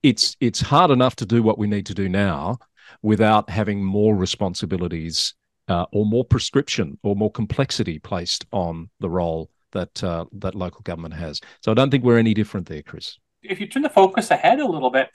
it's 0.01 0.35
it's 0.39 0.61
hard 0.61 0.91
enough 0.91 1.15
to 1.17 1.25
do 1.25 1.41
what 1.41 1.57
we 1.57 1.67
need 1.67 1.85
to 1.87 1.93
do 1.93 2.09
now 2.09 2.57
without 3.01 3.49
having 3.49 3.83
more 3.83 4.15
responsibilities 4.15 5.35
uh, 5.67 5.85
or 5.91 6.05
more 6.05 6.25
prescription 6.25 6.97
or 7.03 7.15
more 7.15 7.31
complexity 7.31 7.99
placed 7.99 8.45
on 8.51 8.89
the 8.99 9.09
role 9.09 9.49
that 9.71 10.03
uh, 10.03 10.25
that 10.33 10.55
local 10.55 10.81
government 10.81 11.15
has. 11.15 11.41
So 11.61 11.71
I 11.71 11.75
don't 11.75 11.89
think 11.89 12.03
we're 12.03 12.17
any 12.17 12.33
different 12.33 12.67
there, 12.67 12.83
Chris. 12.83 13.17
If 13.41 13.59
you 13.59 13.67
turn 13.67 13.83
the 13.83 13.89
focus 13.89 14.31
ahead 14.31 14.59
a 14.59 14.67
little 14.67 14.89
bit, 14.89 15.09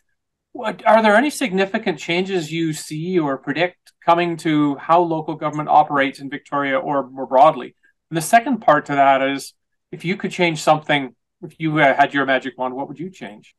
what, 0.53 0.85
are 0.87 1.03
there 1.03 1.17
any 1.17 1.31
significant 1.31 1.99
changes 1.99 2.53
you 2.53 2.73
see 2.73 3.19
or 3.19 3.39
predict 3.39 3.93
coming 4.05 4.37
to 4.39 4.77
how 4.77 5.01
local 5.01 5.35
government 5.35 5.69
operates 5.69 6.19
in 6.21 6.29
Victoria 6.29 6.79
or 6.79 7.09
more 7.09 7.27
broadly? 7.27 7.75
And 8.11 8.17
the 8.17 8.23
second 8.23 8.59
part 8.59 8.87
to 8.87 8.95
that 8.95 9.23
is, 9.23 9.55
if 9.93 10.05
you 10.05 10.17
could 10.17 10.31
change 10.31 10.61
something, 10.61 11.15
if 11.43 11.55
you 11.59 11.79
uh, 11.79 11.95
had 11.95 12.13
your 12.13 12.27
magic 12.27 12.59
wand, 12.59 12.75
what 12.75 12.89
would 12.89 12.99
you 12.99 13.11
change? 13.11 13.55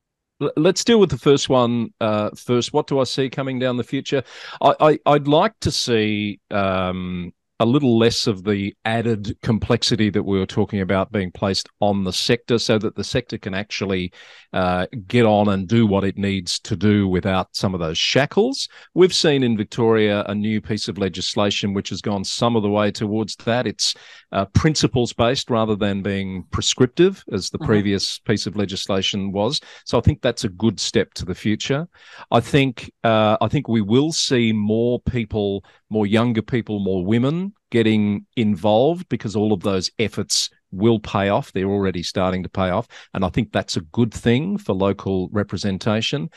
Let's 0.56 0.84
deal 0.84 1.00
with 1.00 1.10
the 1.10 1.18
first 1.18 1.50
one 1.50 1.94
uh, 2.00 2.32
first. 2.32 2.74
What 2.74 2.88
do 2.88 3.00
I 3.00 3.04
see 3.04 3.30
coming 3.30 3.60
down 3.60 3.78
the 3.78 3.84
future? 3.84 4.24
I, 4.62 5.00
I 5.06 5.12
would 5.12 5.28
like 5.28 5.54
to 5.62 5.72
see 5.72 6.40
um, 6.52 7.34
a 7.60 7.66
little 7.66 7.98
less 7.98 8.28
of 8.28 8.44
the 8.44 8.76
added 8.86 9.38
complexity 9.42 10.10
that 10.10 10.24
we 10.24 10.40
were 10.40 10.46
talking 10.46 10.82
about 10.82 11.12
being 11.12 11.32
placed 11.32 11.68
on 11.82 12.04
the 12.04 12.14
sector 12.14 12.58
so 12.58 12.78
that 12.78 12.96
the 12.96 13.04
sector 13.04 13.38
can 13.38 13.54
actually 13.54 14.14
uh, 14.54 14.88
get 15.08 15.26
on 15.26 15.50
and 15.50 15.68
do 15.68 15.86
what 15.86 16.04
it 16.04 16.18
needs 16.18 16.60
to 16.60 16.76
do 16.76 17.08
without 17.08 17.56
some 17.56 17.74
of 17.74 17.80
those 17.80 17.98
shackles. 17.98 18.68
We've 18.94 19.14
seen 19.14 19.44
in 19.44 19.58
Victoria 19.58 20.24
a 20.28 20.36
new 20.36 20.62
piece 20.62 20.88
of 20.88 20.98
legislation 20.98 21.74
which 21.74 21.90
has 21.90 22.02
gone 22.02 22.24
some 22.24 22.56
of 22.56 22.64
the 22.64 22.70
way 22.70 22.92
towards 22.92 23.36
that. 23.38 23.68
It's 23.68 23.94
uh, 24.32 24.46
principles 24.46 25.12
based 25.14 25.50
rather 25.50 25.76
than 25.76 26.02
being 26.02 26.46
prescriptive, 26.52 27.24
as 27.32 27.50
the 27.50 27.58
mm-hmm. 27.58 27.68
previous 27.68 28.20
piece 28.20 28.48
of 28.48 28.56
legislation 28.56 29.32
was. 29.32 29.60
So 29.86 29.98
I 29.98 30.02
think 30.02 30.22
that's 30.22 30.44
a 30.44 30.50
good 30.50 30.80
step 30.80 31.14
to 31.16 31.26
the 31.26 31.36
future. 31.36 31.88
I 32.32 32.40
think 32.40 32.92
uh, 33.04 33.38
I 33.42 33.48
think 33.48 33.68
we 33.68 33.82
will 33.82 34.12
see 34.12 34.54
more 34.54 35.00
people, 35.02 35.64
more 35.90 36.06
younger 36.06 36.42
people, 36.42 36.80
more 36.80 37.06
women 37.06 37.54
getting 37.72 38.26
involved 38.36 39.08
because 39.10 39.36
all 39.36 39.54
of 39.54 39.62
those 39.62 39.92
efforts 40.00 40.50
will 40.72 41.00
pay 41.00 41.30
off. 41.30 41.52
They're 41.52 41.66
already 41.66 42.04
starting 42.04 42.44
to 42.44 42.50
pay 42.50 42.70
off. 42.70 42.88
And 43.14 43.26
I 43.26 43.30
think 43.30 43.52
that's 43.52 43.78
a 43.78 43.82
good 43.82 44.14
thing 44.14 44.58
for 44.58 44.74
local 44.74 45.30
representation. 45.32 46.30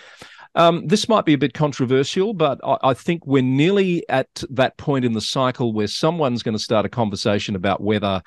Um, 0.55 0.87
this 0.87 1.09
might 1.09 1.25
be 1.25 1.33
a 1.33 1.39
bit 1.39 1.55
controversial, 1.55 2.35
but 2.35 2.61
I, 2.63 2.77
I, 2.83 2.95
think 2.95 3.27
we're 3.27 3.43
nearly 3.43 4.07
at 4.11 4.29
that 4.51 4.77
point 4.77 5.05
in 5.05 5.15
the 5.15 5.21
cycle 5.21 5.73
where 5.73 5.87
someone's 5.87 6.43
going 6.43 6.57
to 6.57 6.63
start 6.63 6.85
a 6.85 6.91
conversation 6.91 7.57
about 7.57 7.81
whether, 7.81 8.21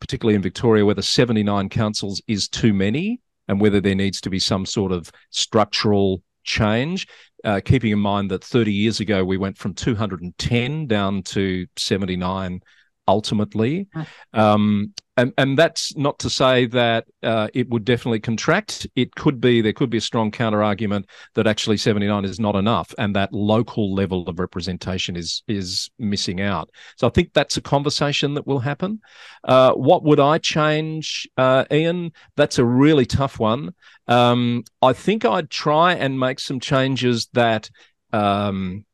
particularly 0.00 0.34
in 0.34 0.42
Victoria, 0.42 0.84
whether 0.84 1.02
79 1.02 1.68
councils 1.68 2.20
is 2.26 2.48
too 2.48 2.74
many 2.74 3.20
and 3.46 3.60
whether 3.60 3.80
there 3.80 3.94
needs 3.94 4.20
to 4.22 4.30
be 4.30 4.40
some 4.40 4.66
sort 4.66 4.90
of 4.90 5.12
structural 5.30 6.20
change. 6.42 7.06
Uh, 7.44 7.60
keeping 7.64 7.92
in 7.92 7.98
mind 7.98 8.30
that 8.30 8.42
30 8.42 8.72
years 8.72 9.00
ago 9.00 9.24
we 9.24 9.36
went 9.36 9.56
from 9.56 9.72
210 9.72 10.86
down 10.86 11.22
to 11.22 11.66
79 11.76 12.60
ultimately. 13.08 13.88
Um, 14.32 14.92
and, 15.16 15.32
and 15.36 15.58
that's 15.58 15.96
not 15.96 16.20
to 16.20 16.30
say 16.30 16.66
that 16.66 17.06
uh, 17.24 17.48
it 17.52 17.68
would 17.70 17.84
definitely 17.84 18.20
contract. 18.20 18.86
It 18.94 19.16
could 19.16 19.40
be, 19.40 19.60
there 19.60 19.72
could 19.72 19.90
be 19.90 19.98
a 19.98 20.00
strong 20.00 20.30
counter 20.30 20.62
argument 20.62 21.06
that 21.34 21.48
actually 21.48 21.78
79 21.78 22.24
is 22.24 22.38
not 22.38 22.54
enough 22.54 22.94
and 22.98 23.16
that 23.16 23.32
local 23.32 23.92
level 23.92 24.28
of 24.28 24.38
representation 24.38 25.16
is, 25.16 25.42
is 25.48 25.90
missing 25.98 26.40
out. 26.40 26.70
So 26.96 27.08
I 27.08 27.10
think 27.10 27.32
that's 27.32 27.56
a 27.56 27.60
conversation 27.60 28.34
that 28.34 28.46
will 28.46 28.60
happen. 28.60 29.00
Uh, 29.42 29.72
what 29.72 30.04
would 30.04 30.20
I 30.20 30.38
change, 30.38 31.26
uh, 31.36 31.64
Ian? 31.72 32.12
That's 32.36 32.60
a 32.60 32.64
really 32.64 33.06
tough 33.06 33.40
one. 33.40 33.74
Um, 34.06 34.62
I 34.82 34.92
think 34.92 35.24
I'd 35.24 35.50
try 35.50 35.94
and 35.94 36.20
make 36.20 36.38
some 36.38 36.60
changes 36.60 37.28
that 37.32 37.70
um, 38.12 38.84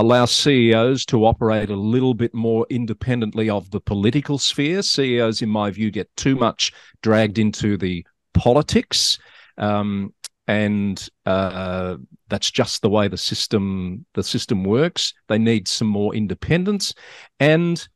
allow 0.00 0.24
CEOs 0.24 1.04
to 1.06 1.24
operate 1.26 1.70
a 1.70 1.76
little 1.76 2.14
bit 2.14 2.32
more 2.34 2.66
independently 2.70 3.50
of 3.50 3.70
the 3.70 3.80
political 3.80 4.38
sphere. 4.38 4.82
CEOs, 4.82 5.42
in 5.42 5.48
my 5.48 5.70
view, 5.70 5.90
get 5.90 6.08
too 6.16 6.36
much 6.36 6.72
dragged 7.02 7.38
into 7.38 7.76
the 7.76 8.06
politics. 8.34 9.18
Um, 9.56 10.14
and 10.46 11.08
uh, 11.26 11.96
that's 12.28 12.50
just 12.50 12.80
the 12.80 12.88
way 12.88 13.08
the 13.08 13.18
system 13.18 14.06
the 14.14 14.22
system 14.22 14.64
works. 14.64 15.12
They 15.28 15.38
need 15.38 15.68
some 15.68 15.88
more 15.88 16.14
independence, 16.14 16.94
and 17.38 17.86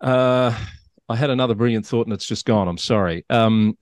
uh, 0.00 0.58
I 1.10 1.16
had 1.16 1.28
another 1.30 1.56
brilliant 1.56 1.84
thought 1.84 2.06
and 2.06 2.14
it's 2.14 2.26
just 2.26 2.46
gone. 2.46 2.68
I'm 2.68 2.78
sorry. 2.78 3.24
Um, 3.30 3.76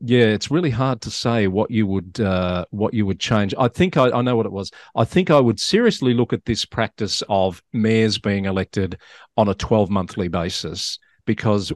yeah, 0.00 0.24
it's 0.24 0.50
really 0.50 0.70
hard 0.70 1.02
to 1.02 1.10
say 1.10 1.46
what 1.46 1.70
you 1.70 1.86
would 1.86 2.18
uh, 2.18 2.64
what 2.70 2.94
you 2.94 3.04
would 3.04 3.20
change. 3.20 3.54
I 3.58 3.68
think 3.68 3.98
I, 3.98 4.10
I, 4.10 4.22
know 4.22 4.36
what 4.36 4.46
it 4.46 4.52
was. 4.52 4.70
I 4.96 5.04
think 5.04 5.30
I 5.30 5.38
would 5.38 5.60
seriously 5.60 6.14
look 6.14 6.32
at 6.32 6.46
this 6.46 6.64
practice 6.64 7.22
of 7.28 7.62
mayors 7.74 8.18
being 8.18 8.46
elected 8.46 8.98
on 9.36 9.50
a 9.50 9.54
12 9.54 9.90
monthly 9.90 10.28
basis 10.28 10.98
because 11.26 11.74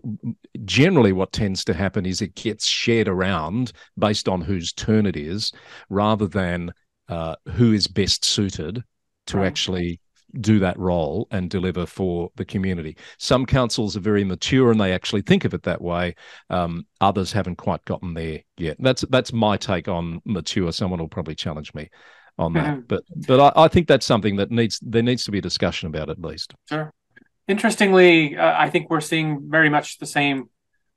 generally 0.64 1.12
what 1.12 1.30
tends 1.30 1.62
to 1.64 1.74
happen 1.74 2.06
is 2.06 2.22
it 2.22 2.34
gets 2.34 2.66
shared 2.66 3.06
around 3.06 3.72
based 3.98 4.30
on 4.30 4.40
whose 4.40 4.72
turn 4.72 5.04
it 5.04 5.16
is 5.16 5.52
rather 5.90 6.26
than 6.26 6.72
uh, 7.10 7.36
who 7.52 7.74
is 7.74 7.86
best 7.86 8.24
suited 8.24 8.82
to 9.26 9.36
right. 9.36 9.46
actually 9.46 10.00
do 10.40 10.58
that 10.60 10.78
role 10.78 11.28
and 11.30 11.50
deliver 11.50 11.86
for 11.86 12.30
the 12.36 12.44
community. 12.44 12.96
Some 13.18 13.46
councils 13.46 13.96
are 13.96 14.00
very 14.00 14.24
mature 14.24 14.70
and 14.70 14.80
they 14.80 14.92
actually 14.92 15.22
think 15.22 15.44
of 15.44 15.54
it 15.54 15.62
that 15.64 15.80
way. 15.80 16.14
Um, 16.50 16.86
others 17.00 17.32
haven't 17.32 17.56
quite 17.56 17.84
gotten 17.84 18.14
there 18.14 18.40
yet. 18.56 18.76
That's 18.80 19.04
that's 19.10 19.32
my 19.32 19.56
take 19.56 19.88
on 19.88 20.20
mature. 20.24 20.72
Someone 20.72 21.00
will 21.00 21.08
probably 21.08 21.34
challenge 21.34 21.74
me 21.74 21.90
on 22.38 22.52
that, 22.52 22.66
mm-hmm. 22.66 22.80
but 22.86 23.02
but 23.26 23.40
I, 23.40 23.64
I, 23.64 23.68
think 23.68 23.88
that's 23.88 24.04
something 24.04 24.36
that 24.36 24.50
needs 24.50 24.78
there 24.82 25.02
needs 25.02 25.24
to 25.24 25.30
be 25.30 25.38
a 25.38 25.42
discussion 25.42 25.88
about 25.88 26.10
at 26.10 26.20
least. 26.20 26.54
Sure. 26.68 26.92
Interestingly, 27.48 28.36
uh, 28.36 28.54
I 28.58 28.68
think 28.68 28.90
we're 28.90 29.00
seeing 29.00 29.48
very 29.50 29.70
much 29.70 29.98
the 29.98 30.06
same 30.06 30.50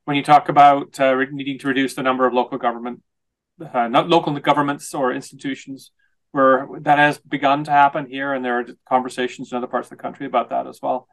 when 0.06 0.17
you 0.17 0.23
talk 0.23 0.49
about 0.49 0.99
uh, 0.99 1.15
needing 1.32 1.60
to 1.60 1.67
reduce 1.67 1.93
the 1.93 2.04
number 2.04 2.25
of 2.25 2.34
local 2.34 2.58
government, 2.58 3.02
uh, 3.73 3.88
not 3.88 4.10
local 4.10 4.38
governments 4.39 4.93
or 4.93 5.13
institutions 5.13 5.91
where 6.31 6.67
that 6.81 6.99
has 6.99 7.17
begun 7.17 7.63
to 7.63 7.71
happen 7.71 8.07
here, 8.07 8.33
and 8.33 8.43
there 8.43 8.59
are 8.59 8.65
conversations 8.87 9.51
in 9.51 9.57
other 9.57 9.67
parts 9.67 9.87
of 9.87 9.97
the 9.97 10.01
country 10.01 10.25
about 10.25 10.49
that 10.49 10.67
as 10.67 10.79
well. 10.81 11.07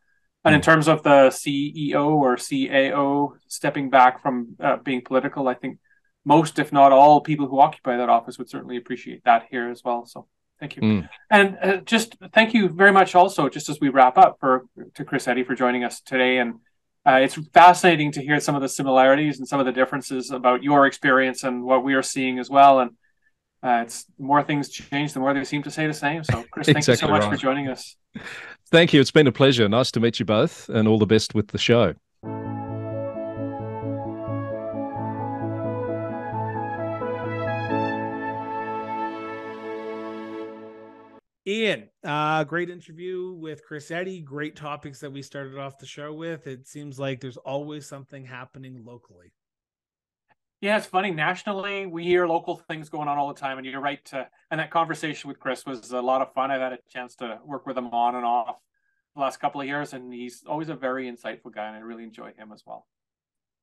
And 0.45 0.55
in 0.55 0.61
hmm. 0.61 0.65
terms 0.65 0.89
of 0.89 1.03
the 1.03 1.31
CEO 1.31 2.11
or 2.11 2.37
CAO 2.37 3.33
stepping 3.49 3.91
back 3.91 4.23
from 4.23 4.57
uh, 4.61 4.77
being 4.77 5.03
political, 5.03 5.49
I 5.49 5.55
think 5.55 5.79
most, 6.25 6.59
if 6.59 6.73
not 6.73 6.93
all, 6.93 7.21
people 7.21 7.49
who 7.49 7.61
occupy 7.61 7.97
that 7.97 8.09
office 8.09 8.39
would 8.39 8.51
certainly 8.51 8.77
appreciate 8.77 9.25
that 9.25 9.47
here 9.51 9.71
as 9.71 9.83
well. 9.85 10.07
So 10.07 10.27
thank 10.61 10.77
you, 10.77 10.83
mm. 10.83 11.09
and 11.31 11.59
uh, 11.63 11.77
just 11.79 12.17
thank 12.33 12.55
you 12.55 12.69
very 12.69 12.93
much. 12.93 13.15
Also, 13.15 13.49
just 13.49 13.69
as 13.69 13.81
we 13.81 13.89
wrap 13.89 14.19
up, 14.19 14.37
for 14.41 14.67
to 14.95 15.05
Chris 15.05 15.27
Eddy 15.27 15.45
for 15.45 15.55
joining 15.55 15.85
us 15.85 16.01
today, 16.01 16.39
and 16.39 16.55
uh, 17.07 17.21
it's 17.23 17.39
fascinating 17.55 18.11
to 18.13 18.21
hear 18.21 18.41
some 18.41 18.57
of 18.57 18.63
the 18.63 18.69
similarities 18.69 19.39
and 19.39 19.47
some 19.47 19.61
of 19.61 19.67
the 19.67 19.73
differences 19.73 20.31
about 20.33 20.65
your 20.65 20.87
experience 20.87 21.45
and 21.45 21.63
what 21.63 21.85
we 21.85 21.95
are 21.95 22.03
seeing 22.03 22.39
as 22.39 22.51
well. 22.51 22.81
And 22.81 22.91
uh, 23.63 23.83
it's 23.85 24.05
the 24.05 24.25
more 24.25 24.43
things 24.43 24.69
change, 24.69 25.13
the 25.13 25.21
more 25.21 25.35
they 25.35 25.45
seem 25.45 25.63
to 25.63 25.71
say 25.71 25.87
the 25.87 25.95
same. 25.95 26.25
So, 26.25 26.45
Chris, 26.51 26.67
thank 26.67 26.79
exactly 26.79 26.93
you 26.93 27.09
so 27.09 27.09
much 27.09 27.23
right. 27.23 27.33
for 27.33 27.37
joining 27.37 27.69
us. 27.69 27.97
Thank 28.71 28.93
you. 28.93 29.01
It's 29.01 29.11
been 29.11 29.27
a 29.27 29.33
pleasure. 29.33 29.69
Nice 29.69 29.91
to 29.93 30.01
meet 30.01 30.19
you 30.19 30.27
both, 30.27 30.69
and 30.69 30.87
all 30.89 30.99
the 30.99 31.07
best 31.07 31.35
with 31.35 31.49
the 31.49 31.59
show. 31.59 31.95
Ian, 41.49 41.89
uh, 42.03 42.43
great 42.43 42.71
interview 42.71 43.33
with 43.35 43.65
Chris 43.65 43.93
Eddy. 43.93 44.21
Great 44.21 44.57
topics 44.57 44.99
that 44.99 45.13
we 45.13 45.23
started 45.23 45.57
off 45.57 45.79
the 45.79 45.87
show 45.87 46.13
with. 46.13 46.49
It 46.49 46.67
seems 46.67 46.99
like 46.99 47.21
there's 47.21 47.37
always 47.37 47.87
something 47.87 48.25
happening 48.25 48.83
locally. 48.85 49.33
Yeah, 50.61 50.79
it's 50.79 50.87
funny. 50.87 51.11
Nationally, 51.11 51.87
we 51.87 52.05
hear 52.05 52.27
local 52.27 52.57
things 52.57 52.89
going 52.89 53.09
on 53.09 53.19
all 53.19 53.29
the 53.29 53.39
time, 53.39 53.59
and 53.59 53.67
you're 53.67 53.81
right. 53.81 54.03
To, 54.07 54.27
and 54.51 54.59
that 54.59 54.71
conversation 54.71 55.29
with 55.29 55.39
Chris 55.39 55.67
was 55.67 55.93
a 55.93 56.01
lot 56.01 56.23
of 56.23 56.33
fun. 56.33 56.51
I've 56.51 56.61
had 56.61 56.73
a 56.73 56.79
chance 56.91 57.15
to 57.17 57.39
work 57.45 57.67
with 57.67 57.77
him 57.77 57.89
on 57.89 58.15
and 58.15 58.25
off 58.25 58.57
the 59.15 59.21
last 59.21 59.39
couple 59.39 59.61
of 59.61 59.67
years, 59.67 59.93
and 59.93 60.13
he's 60.13 60.45
always 60.49 60.71
a 60.71 60.75
very 60.75 61.11
insightful 61.11 61.53
guy, 61.55 61.67
and 61.67 61.77
I 61.77 61.81
really 61.81 62.05
enjoy 62.05 62.33
him 62.33 62.53
as 62.53 62.63
well. 62.67 62.87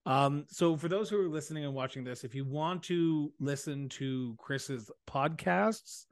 Um, 0.06 0.46
so 0.50 0.76
for 0.76 0.88
those 0.88 1.10
who 1.10 1.20
are 1.20 1.30
listening 1.30 1.66
and 1.66 1.74
watching 1.74 2.04
this, 2.04 2.24
if 2.24 2.36
you 2.36 2.46
want 2.46 2.84
to 2.84 3.32
listen 3.40 3.90
to 3.90 4.36
Chris's 4.38 4.92
podcasts, 5.08 6.06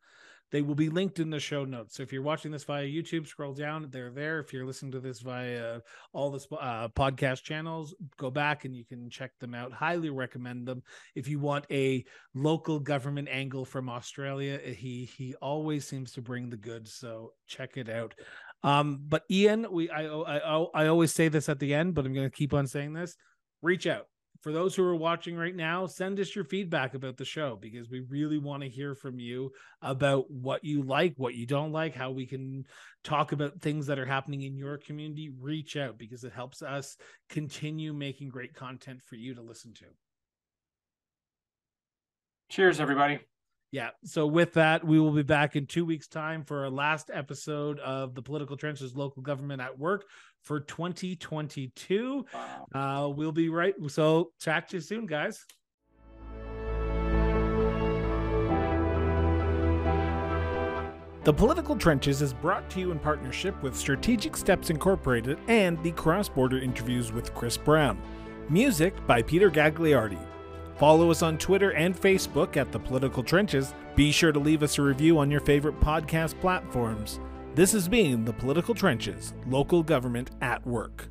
they 0.52 0.62
will 0.62 0.76
be 0.76 0.90
linked 0.90 1.20
in 1.20 1.30
the 1.30 1.40
show 1.40 1.64
notes. 1.64 1.96
So 1.96 2.04
if 2.04 2.12
you're 2.12 2.22
watching 2.22 2.52
this 2.52 2.66
via 2.66 2.86
YouTube, 2.86 3.26
scroll 3.26 3.54
down, 3.54 3.88
they're 3.90 4.12
there. 4.12 4.40
If 4.40 4.52
you're 4.52 4.66
listening 4.66 4.92
to 4.92 5.00
this 5.00 5.22
via 5.22 5.80
all 6.14 6.30
the 6.30 6.56
uh, 6.58 6.90
podcast 6.90 7.44
channels, 7.44 7.96
go 8.18 8.30
back 8.30 8.66
and 8.66 8.76
you 8.76 8.84
can 8.84 9.10
check 9.10 9.32
them 9.40 9.56
out. 9.56 9.72
Highly 9.72 10.10
recommend 10.10 10.68
them. 10.68 10.84
If 11.16 11.28
you 11.28 11.40
want 11.40 11.66
a 11.72 12.04
local 12.34 12.80
government 12.80 13.30
angle 13.32 13.66
from 13.66 13.90
Australia, 13.90 14.60
he 14.60 15.06
he 15.06 15.36
always 15.36 15.88
seems 15.88 16.12
to 16.14 16.22
bring 16.22 16.50
the 16.50 16.58
goods. 16.58 16.94
So 16.94 17.34
check 17.48 17.78
it 17.78 17.90
out. 17.90 18.14
Um, 18.64 19.00
but 19.08 19.24
Ian, 19.32 19.68
we 19.72 19.90
I, 19.90 20.08
I 20.08 20.66
I 20.74 20.88
always 20.88 21.14
say 21.14 21.30
this 21.30 21.48
at 21.50 21.60
the 21.60 21.74
end, 21.74 21.94
but 21.94 22.06
I'm 22.06 22.14
going 22.14 22.30
to 22.30 22.36
keep 22.36 22.54
on 22.54 22.68
saying 22.68 22.94
this. 22.94 23.16
Reach 23.62 23.88
out 23.88 24.08
for 24.42 24.52
those 24.52 24.76
who 24.76 24.84
are 24.84 24.96
watching 24.96 25.36
right 25.36 25.56
now, 25.56 25.86
send 25.86 26.20
us 26.20 26.36
your 26.36 26.44
feedback 26.44 26.96
about 26.96 27.16
the 27.16 27.26
show 27.26 27.58
because 27.62 27.90
we 27.90 28.02
really 28.02 28.40
want 28.40 28.64
to 28.64 28.70
hear 28.70 28.96
from 28.96 29.20
you 29.20 29.52
about 29.82 30.30
what 30.32 30.64
you 30.64 30.82
like, 30.82 31.14
what 31.18 31.36
you 31.36 31.46
don't 31.46 31.72
like, 31.72 31.96
how 31.96 32.10
we 32.12 32.26
can 32.26 32.66
talk 33.04 33.32
about 33.32 33.62
things 33.62 33.88
that 33.88 34.00
are 34.00 34.06
happening 34.06 34.42
in 34.42 34.58
your 34.58 34.78
community. 34.78 35.30
Reach 35.40 35.78
out 35.78 36.00
because 36.00 36.24
it 36.24 36.34
helps 36.34 36.64
us 36.64 36.98
continue 37.30 37.94
making 37.94 38.30
great 38.30 38.56
content 38.56 39.02
for 39.04 39.16
you 39.16 39.36
to 39.36 39.42
listen 39.42 39.74
to. 39.76 39.86
Cheers, 42.50 42.80
everybody. 42.80 43.20
Yeah. 43.72 43.92
So 44.04 44.28
with 44.28 44.54
that, 44.54 44.86
we 44.86 45.00
will 45.00 45.12
be 45.12 45.24
back 45.24 45.56
in 45.56 45.66
two 45.66 45.86
weeks' 45.86 46.10
time 46.10 46.44
for 46.44 46.64
our 46.64 46.70
last 46.70 47.10
episode 47.14 47.80
of 47.80 48.16
the 48.16 48.22
Political 48.22 48.58
Trenches 48.58 48.96
Local 48.96 49.22
Government 49.22 49.62
at 49.62 49.80
Work 49.80 50.04
for 50.42 50.60
2022. 50.60 52.26
Wow. 52.34 52.68
Uh, 52.74 53.10
we'll 53.10 53.32
be 53.32 53.50
right. 53.50 53.74
So 53.88 54.32
talk 54.40 54.68
to 54.70 54.78
you 54.78 54.82
soon, 54.82 55.06
guys. 55.06 55.46
The 61.24 61.32
Political 61.32 61.76
Trenches 61.76 62.24
is 62.24 62.34
brought 62.34 62.68
to 62.72 62.80
you 62.80 62.92
in 62.92 62.98
partnership 62.98 63.62
with 63.62 63.76
Strategic 63.76 64.36
Steps 64.36 64.72
Incorporated 64.72 65.38
and 65.48 65.82
the 65.84 65.92
Cross 65.92 66.30
Border 66.30 66.58
Interviews 66.58 67.12
with 67.12 67.36
Chris 67.36 67.58
Brown. 67.58 68.02
Music 68.50 68.96
by 69.06 69.22
Peter 69.22 69.52
Gagliardi. 69.52 70.18
Follow 70.78 71.12
us 71.12 71.22
on 71.22 71.38
Twitter 71.38 71.74
and 71.74 71.96
Facebook 71.96 72.58
at 72.58 72.72
The 72.72 72.80
Political 72.80 73.22
Trenches. 73.22 73.76
Be 73.96 74.12
sure 74.12 74.32
to 74.32 74.40
leave 74.40 74.64
us 74.64 74.80
a 74.80 74.82
review 74.82 75.20
on 75.20 75.30
your 75.30 75.42
favorite 75.42 75.80
podcast 75.80 76.40
platforms. 76.42 77.20
This 77.54 77.74
has 77.74 77.90
been 77.90 78.24
The 78.24 78.32
Political 78.32 78.76
Trenches, 78.76 79.34
local 79.46 79.84
government 79.84 80.32
at 80.42 80.66
work. 80.66 81.10